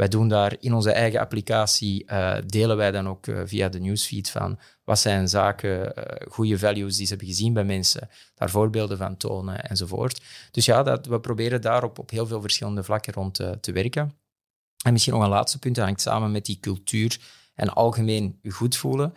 [0.00, 3.80] wij doen daar in onze eigen applicatie, eh, delen wij dan ook eh, via de
[3.80, 8.50] newsfeed van wat zijn zaken, eh, goede values die ze hebben gezien bij mensen, daar
[8.50, 10.20] voorbeelden van tonen enzovoort.
[10.50, 14.12] Dus ja, dat, we proberen daarop op heel veel verschillende vlakken rond te, werken.
[14.84, 17.18] En misschien nog een laatste punt, dat hangt samen met die cultuur
[17.54, 19.14] en algemeen goed voelen.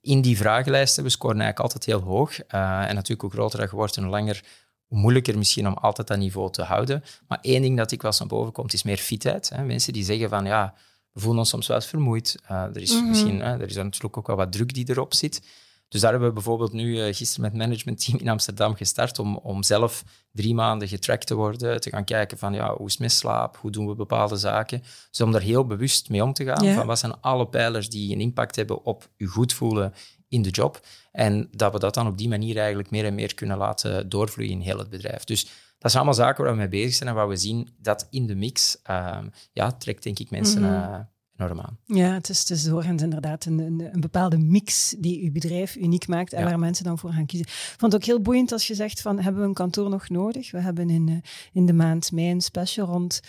[0.00, 2.38] In die vragenlijsten, we scoren eigenlijk altijd heel hoog.
[2.38, 4.44] En natuurlijk, hoe groter dat je wordt hoe langer,
[4.88, 7.04] moeilijker misschien om altijd dat niveau te houden.
[7.28, 9.48] Maar één ding dat ik wel eens naar boven komt, is meer fitheid.
[9.48, 9.64] Hè.
[9.64, 10.74] Mensen die zeggen van, ja,
[11.12, 12.36] we voelen ons soms wel eens vermoeid.
[12.50, 13.08] Uh, er is Mhm.
[13.08, 15.42] misschien, er is natuurlijk ook wel wat druk die erop zit.
[15.88, 19.36] Dus daar hebben we bijvoorbeeld nu uh, gisteren met het managementteam in Amsterdam gestart om,
[19.36, 23.12] om zelf drie maanden getrackt te worden, te gaan kijken van ja, hoe is met
[23.12, 24.82] slaap, hoe doen we bepaalde zaken.
[25.10, 28.12] Dus om daar heel bewust mee om te gaan, van wat zijn alle pijlers die
[28.14, 29.94] een impact hebben op je goed voelen
[30.28, 30.86] in de job.
[31.12, 34.52] En dat we dat dan op die manier eigenlijk meer en meer kunnen laten doorvloeien
[34.52, 35.24] in heel het bedrijf.
[35.24, 35.42] Dus
[35.78, 38.26] dat zijn allemaal zaken waar we mee bezig zijn en waar we zien dat in
[38.26, 39.18] de mix, uh,
[39.52, 40.62] ja, trekt denk ik mensen...
[40.62, 40.72] Mhm.
[40.72, 40.98] Uh,
[41.38, 41.78] enorm aan.
[41.84, 45.76] Ja, het is, het is doorgaans inderdaad een, een, een, bepaalde mix die uw bedrijf
[45.76, 46.48] uniek maakt en Ja.
[46.48, 47.46] waar mensen dan voor gaan kiezen.
[47.46, 50.08] Ik vond het ook heel boeiend als je zegt van, hebben we een kantoor nog
[50.08, 50.50] nodig?
[50.50, 53.20] We hebben in, eh, in de maand mei een special rond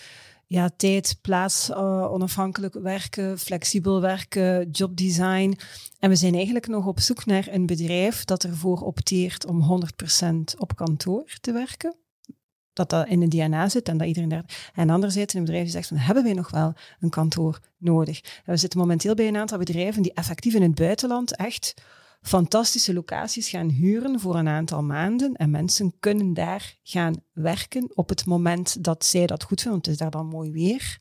[0.50, 5.58] ja, tijd, plaats, uh, onafhankelijk werken, flexibel werken, jobdesign.
[5.98, 9.82] En we zijn eigenlijk nog op zoek naar een bedrijf dat ervoor opteert om
[10.24, 11.96] 100% op kantoor te werken
[12.72, 14.70] dat dat in de DNA zit en dat iedereen daar...
[14.74, 18.20] En anderzijds een bedrijf die zegt van, hebben wij nog wel een kantoor nodig?
[18.44, 21.74] We zitten momenteel bij een aantal bedrijven die effectief in het buitenland echt
[22.20, 28.08] fantastische locaties gaan huren voor een aantal maanden en mensen kunnen daar gaan werken op
[28.08, 30.98] het moment dat zij dat goed vinden, want het is daar dan mooi weer.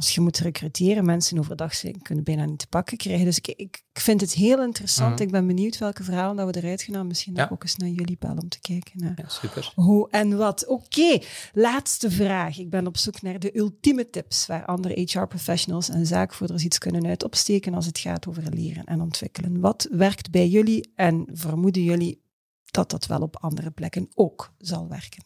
[0.00, 3.24] Als je moet recruteren, mensen overdag zijn, kunnen bijna niet te pakken krijgen.
[3.24, 3.56] Dus ik, ik,
[3.92, 5.14] ik vind het heel interessant.
[5.14, 5.22] Mhm.
[5.22, 7.06] Ik ben benieuwd welke verhalen dat we eruit gaan.
[7.06, 7.48] Misschien Ja.
[7.52, 9.72] ook eens naar jullie bellen om te kijken naar Ja, super.
[9.74, 10.66] hoe en wat.
[10.66, 11.18] Oké,
[11.52, 12.58] laatste vraag.
[12.58, 17.06] Ik ben op zoek naar de ultieme tips waar andere HR-professionals en zaakvoerders iets kunnen
[17.06, 19.60] uit opsteken als het gaat over leren en ontwikkelen.
[19.60, 22.22] Wat werkt bij jullie en vermoeden jullie
[22.70, 25.24] dat dat wel op andere plekken ook zal werken?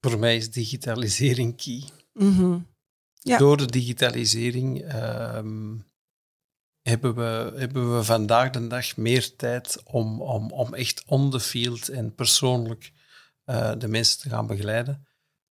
[0.00, 1.82] Voor mij is digitalisering key.
[2.12, 2.58] Mhm.
[3.20, 3.38] Ja.
[3.38, 5.74] Door de digitalisering ehm,
[6.82, 11.40] hebben, we, hebben we vandaag de dag meer tijd om, om, om echt on the
[11.40, 12.92] field en persoonlijk
[13.44, 15.06] eh, de mensen te gaan begeleiden.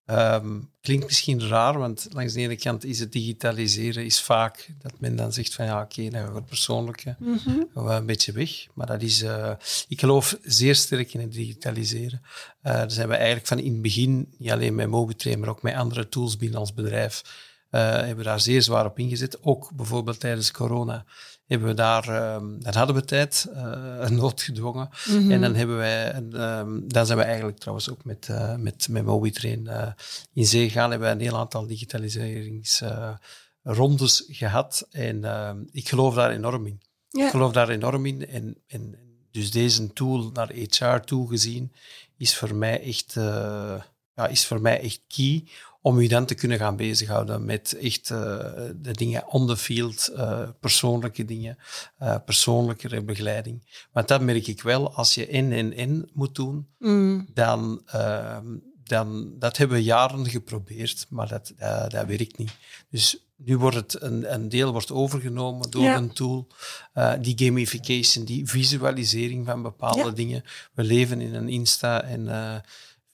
[0.05, 4.93] Ehm, klinkt misschien raar, want langs de ene kant is het digitaliseren is vaak dat
[4.99, 7.61] men dan zegt van ja, oké, dan gaat het persoonlijke Mhm.
[7.75, 8.67] een beetje weg.
[8.75, 9.53] Maar dat is, eh,
[9.89, 12.23] ik geloof zeer sterk in het digitaliseren.
[12.61, 15.63] Eh, daar zijn we eigenlijk van in het begin, niet alleen met Mobitrain, maar ook
[15.63, 17.23] met andere tools binnen ons bedrijf,
[17.79, 19.43] hebben we daar zeer zwaar op ingezet.
[19.43, 21.05] Ook bijvoorbeeld tijdens corona
[21.47, 24.89] hebben we daar, ehm, dan hadden we tijd, eh noodgedwongen.
[25.09, 25.31] Mhm.
[25.31, 29.05] En dan hebben wij, ehm, dan zijn we eigenlijk trouwens ook met, eh met, met
[29.05, 29.89] Mobitrain eh,
[30.33, 30.91] in zee gegaan.
[30.91, 34.87] Hebben we een heel aantal digitaliseringsrondes gehad.
[34.91, 36.81] En ehm, ik geloof daar enorm in.
[37.09, 37.25] Ja.
[37.25, 38.27] Ik geloof daar enorm in.
[38.27, 38.95] En, en
[39.31, 41.73] dus deze tool naar HR toe gezien
[42.17, 43.83] is voor mij echt, eh,
[44.15, 45.45] ja, is voor mij echt key
[45.87, 48.19] om u dan te kunnen gaan bezighouden met echt eh,
[48.77, 51.59] de dingen on the field, eh, persoonlijke dingen,
[51.99, 53.87] eh persoonlijke begeleiding.
[53.93, 57.27] Want dat merk ik wel, als je en en en moet doen, Mm.
[57.35, 58.45] dan, ehm,
[58.85, 61.53] dan dat hebben we jaren geprobeerd, maar dat,
[61.91, 62.53] dat, werkt niet.
[62.91, 65.97] Dus nu wordt het een, een deel wordt overgenomen door Ja.
[65.97, 66.47] een tool.
[67.21, 70.11] Die gamification, die visualisering van bepaalde Ja.
[70.11, 70.45] dingen.
[70.73, 72.29] We leven in een Insta en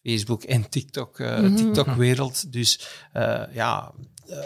[0.03, 1.57] Facebook en TikTok, eh, Mhm.
[1.57, 2.53] TikTok-wereld.
[2.53, 3.93] Dus eh, ja,
[4.27, 4.39] eh,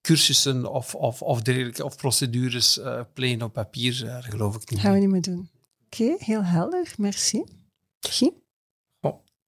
[0.00, 4.70] cursussen of, of, of dergelijke of procedures eh plain op papier, eh, daar geloof ik
[4.70, 5.50] niet Gaan we niet meer doen.
[5.86, 6.94] Oké, heel helder.
[6.98, 7.44] Merci.
[8.00, 8.32] Guy?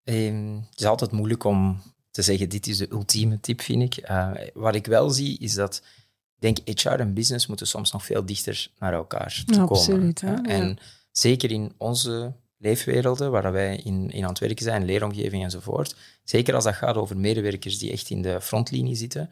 [0.05, 3.97] Ehm, het is altijd moeilijk om te zeggen, dit is de ultieme tip, vind ik.
[4.05, 5.83] Eh, wat ik wel zie, is dat
[6.39, 9.69] ik denk HR en business moeten soms nog veel dichter naar elkaar te Ja, komen.
[9.77, 10.43] absoluut, hè, ja.
[10.43, 10.79] En
[11.13, 15.95] zeker in onze leefwerelden, waar wij in, in aan het werken zijn, leeromgeving enzovoort,
[16.25, 19.31] zeker als dat gaat over medewerkers die echt in de frontlinie zitten,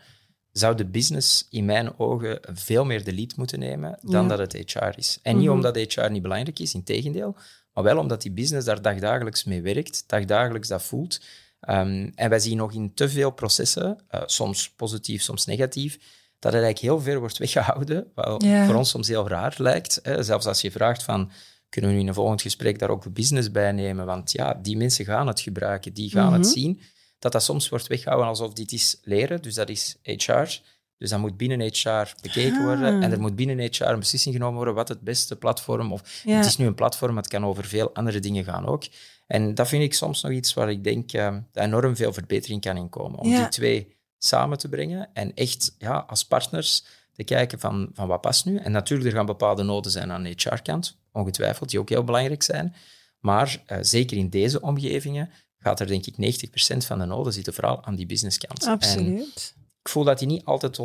[0.52, 4.36] zou de business in mijn ogen veel meer de lead moeten nemen dan Ja.
[4.36, 5.18] dat het HR is.
[5.22, 5.54] En niet Mhm.
[5.54, 7.36] omdat HR niet belangrijk is, in tegendeel,
[7.72, 11.20] maar wel omdat die business daar dagdagelijks mee werkt, dagdagelijks dat voelt.
[11.60, 15.92] Ehm, en wij zien nog in te veel processen, eh, soms positief, soms negatief,
[16.38, 18.66] dat het eigenlijk heel ver wordt weggehouden, wat Ja.
[18.66, 19.98] voor ons soms heel raar lijkt.
[20.02, 20.22] Hè.
[20.22, 21.30] Zelfs als je vraagt van,
[21.72, 24.06] kunnen we nu in een volgend gesprek daar ook de business bij nemen?
[24.06, 26.50] Want ja, die mensen gaan het gebruiken, die gaan het Mhm.
[26.50, 26.80] zien.
[27.18, 30.60] Dat dat soms wordt weggehouden alsof dit is leren, dus dat is HR.
[30.98, 32.64] Dus dat moet binnen HR bekeken Ah.
[32.64, 36.22] worden en er moet binnen HR een beslissing genomen worden wat het beste platform, of
[36.24, 36.36] Ja.
[36.36, 38.84] het is nu een platform, maar het kan over veel andere dingen gaan ook.
[39.26, 42.60] En dat vind ik soms nog iets waar ik denk eh, dat enorm veel verbetering
[42.60, 43.18] kan inkomen.
[43.18, 43.38] Om Ja.
[43.38, 48.20] die twee samen te brengen en echt ja, als partners te kijken van, van wat
[48.20, 48.56] past nu.
[48.56, 52.42] En natuurlijk, er gaan bepaalde noden zijn aan de HR-kant, ongetwijfeld, die ook heel belangrijk
[52.42, 52.74] zijn.
[53.20, 57.54] Maar eh, zeker in deze omgevingen gaat er denk ik 90% van de noden zitten
[57.54, 58.64] vooral aan die businesskant.
[58.64, 59.54] En Absoluut.
[59.82, 60.80] ik voel dat die niet altijd 100%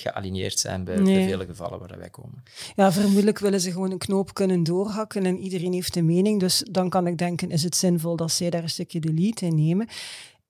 [0.00, 1.18] gealigneerd zijn bij Nee.
[1.24, 2.42] de vele gevallen waar wij komen.
[2.76, 6.40] Ja, vermoedelijk willen ze gewoon een knoop kunnen doorhakken en iedereen heeft een mening.
[6.40, 9.40] Dus dan kan ik denken, is het zinvol dat zij daar een stukje de lead
[9.40, 9.88] in nemen?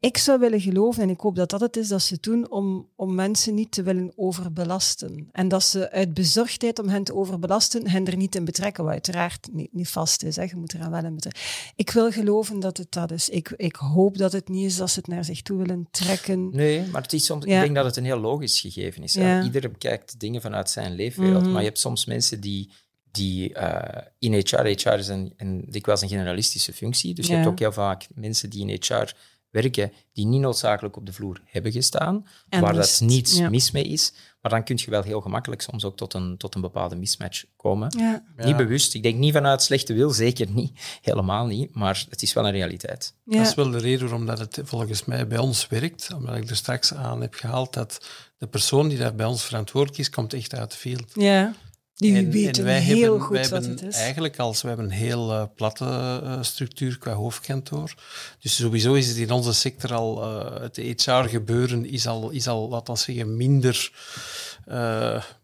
[0.04, 2.88] Ik zou willen geloven, en ik hoop dat dat het is, dat ze doen om,
[2.96, 5.28] om mensen niet te willen overbelasten.
[5.32, 8.92] En dat ze uit bezorgdheid om hen te overbelasten, hen er niet in betrekken, wat
[8.92, 10.36] uiteraard niet, niet vast is.
[10.36, 10.42] Hè.
[10.42, 11.42] Je moet er aan wel in betrekken.
[11.76, 13.28] Ik wil geloven dat het dat is.
[13.28, 16.48] Ik, ik hoop dat het niet is dat ze het naar zich toe willen trekken.
[16.52, 17.54] Nee, maar het is soms, Ja.
[17.56, 19.12] ik denk dat het een heel logisch gegeven is.
[19.14, 19.42] Ja.
[19.42, 21.52] Iedereen bekijkt dingen vanuit zijn leefwereld, Mhm.
[21.52, 22.70] maar je hebt soms mensen die,
[23.10, 27.38] die eh, in HR, HR is een, een, dikwijls een generalistische functie, dus je Ja.
[27.38, 29.12] hebt ook heel vaak mensen die in HR
[29.54, 33.48] werken, die niet noodzakelijk op de vloer hebben gestaan, En waar rust, dat niets ja.
[33.48, 36.54] mis mee is, maar dan kun je wel heel gemakkelijk soms ook tot een, tot
[36.54, 37.94] een bepaalde mismatch komen.
[37.98, 38.44] Ja, Ja.
[38.44, 42.32] Niet bewust, ik denk niet vanuit slechte wil, zeker niet, helemaal niet, maar het is
[42.32, 43.14] wel een realiteit.
[43.24, 43.38] ja.
[43.38, 46.10] Dat is wel de reden waarom dat het volgens mij bij ons werkt.
[46.14, 49.98] Omdat ik er straks aan heb gehaald dat de persoon die daar bij ons verantwoordelijk
[50.00, 51.10] is, komt echt uit de field.
[51.14, 51.54] ja.
[51.96, 53.96] Die En- weten en wij heel hebben, goed wij wat hebben het is.
[53.96, 57.94] Eigenlijk als we hebben een heel eh, platte eh, structuur qua hoofdkantoor.
[58.40, 62.68] Dus sowieso is het in onze sector al, eh, het HR-gebeuren is al, is al,
[62.68, 63.92] laten we zeggen, minder,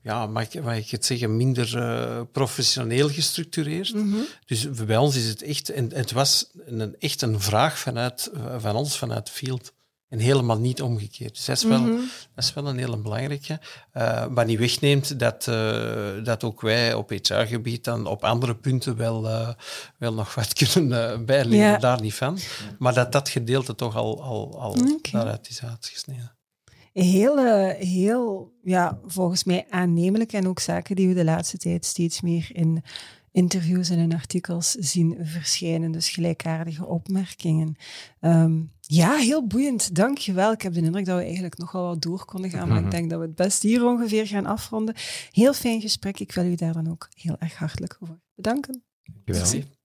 [0.02, 3.94] ja, mag ik, mag ik het zeggen, minder professioneel gestructureerd.
[3.94, 4.16] Mhm.
[4.46, 8.76] Dus bij ons is het echt, en het was een, echt een vraag vanuit, van
[8.76, 9.72] ons, vanuit field.
[10.10, 11.34] En helemaal niet omgekeerd.
[11.34, 11.90] Dus dat is wel, Mhm.
[12.34, 13.60] dat is wel een hele belangrijke.
[13.92, 18.96] Eh wat niet wegneemt dat, eh, dat ook wij op HR-gebied dan op andere punten
[18.96, 19.48] wel, eh,
[19.98, 21.78] wel nog wat kunnen bijleren, Ja.
[21.78, 22.38] daar niet van.
[22.78, 24.76] Maar dat dat gedeelte toch al, al, al
[25.12, 26.32] daaruit is uitgesneden.
[26.92, 27.38] Heel,
[27.74, 32.48] heel ja, volgens mij aannemelijk en ook zaken die we de laatste tijd steeds meer
[32.52, 32.82] in
[33.32, 35.92] interviews en in artikels zien verschijnen.
[35.92, 37.76] Dus gelijkaardige opmerkingen.
[38.20, 38.60] Ehm,
[38.92, 39.94] ja, heel boeiend.
[39.94, 40.52] Dank je wel.
[40.52, 42.82] Ik heb de indruk dat we eigenlijk nog wel wat door konden gaan, maar ik
[42.82, 42.90] Mhm.
[42.90, 44.94] denk dat we het best hier ongeveer gaan afronden.
[45.30, 46.20] Heel fijn gesprek.
[46.20, 48.82] Ik wil u daar dan ook heel erg hartelijk voor bedanken.
[49.24, 49.79] Dankjewel.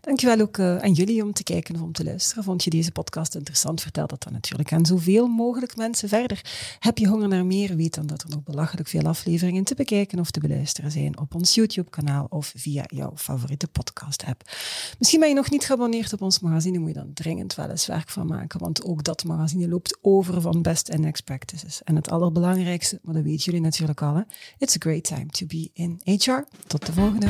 [0.00, 2.44] Dankjewel ook eh, aan jullie om te kijken of om te luisteren.
[2.44, 3.82] Vond je deze podcast interessant?
[3.82, 6.40] Vertel dat dan natuurlijk aan zoveel mogelijk mensen verder.
[6.78, 7.76] Heb je honger naar meer?
[7.76, 11.34] Weet dan dat er nog belachelijk veel afleveringen te bekijken of te beluisteren zijn op
[11.34, 14.42] ons YouTube-kanaal of via jouw favoriete podcast-app.
[14.98, 17.86] Misschien ben je nog niet geabonneerd op ons magazine, moet je dan dringend wel eens
[17.86, 21.82] werk van maken, want ook dat magazine loopt over van best and next practices.
[21.84, 24.24] En het allerbelangrijkste, maar dat weten jullie natuurlijk al,
[24.58, 26.44] it's a great time to be in HR.
[26.66, 27.28] Tot de volgende.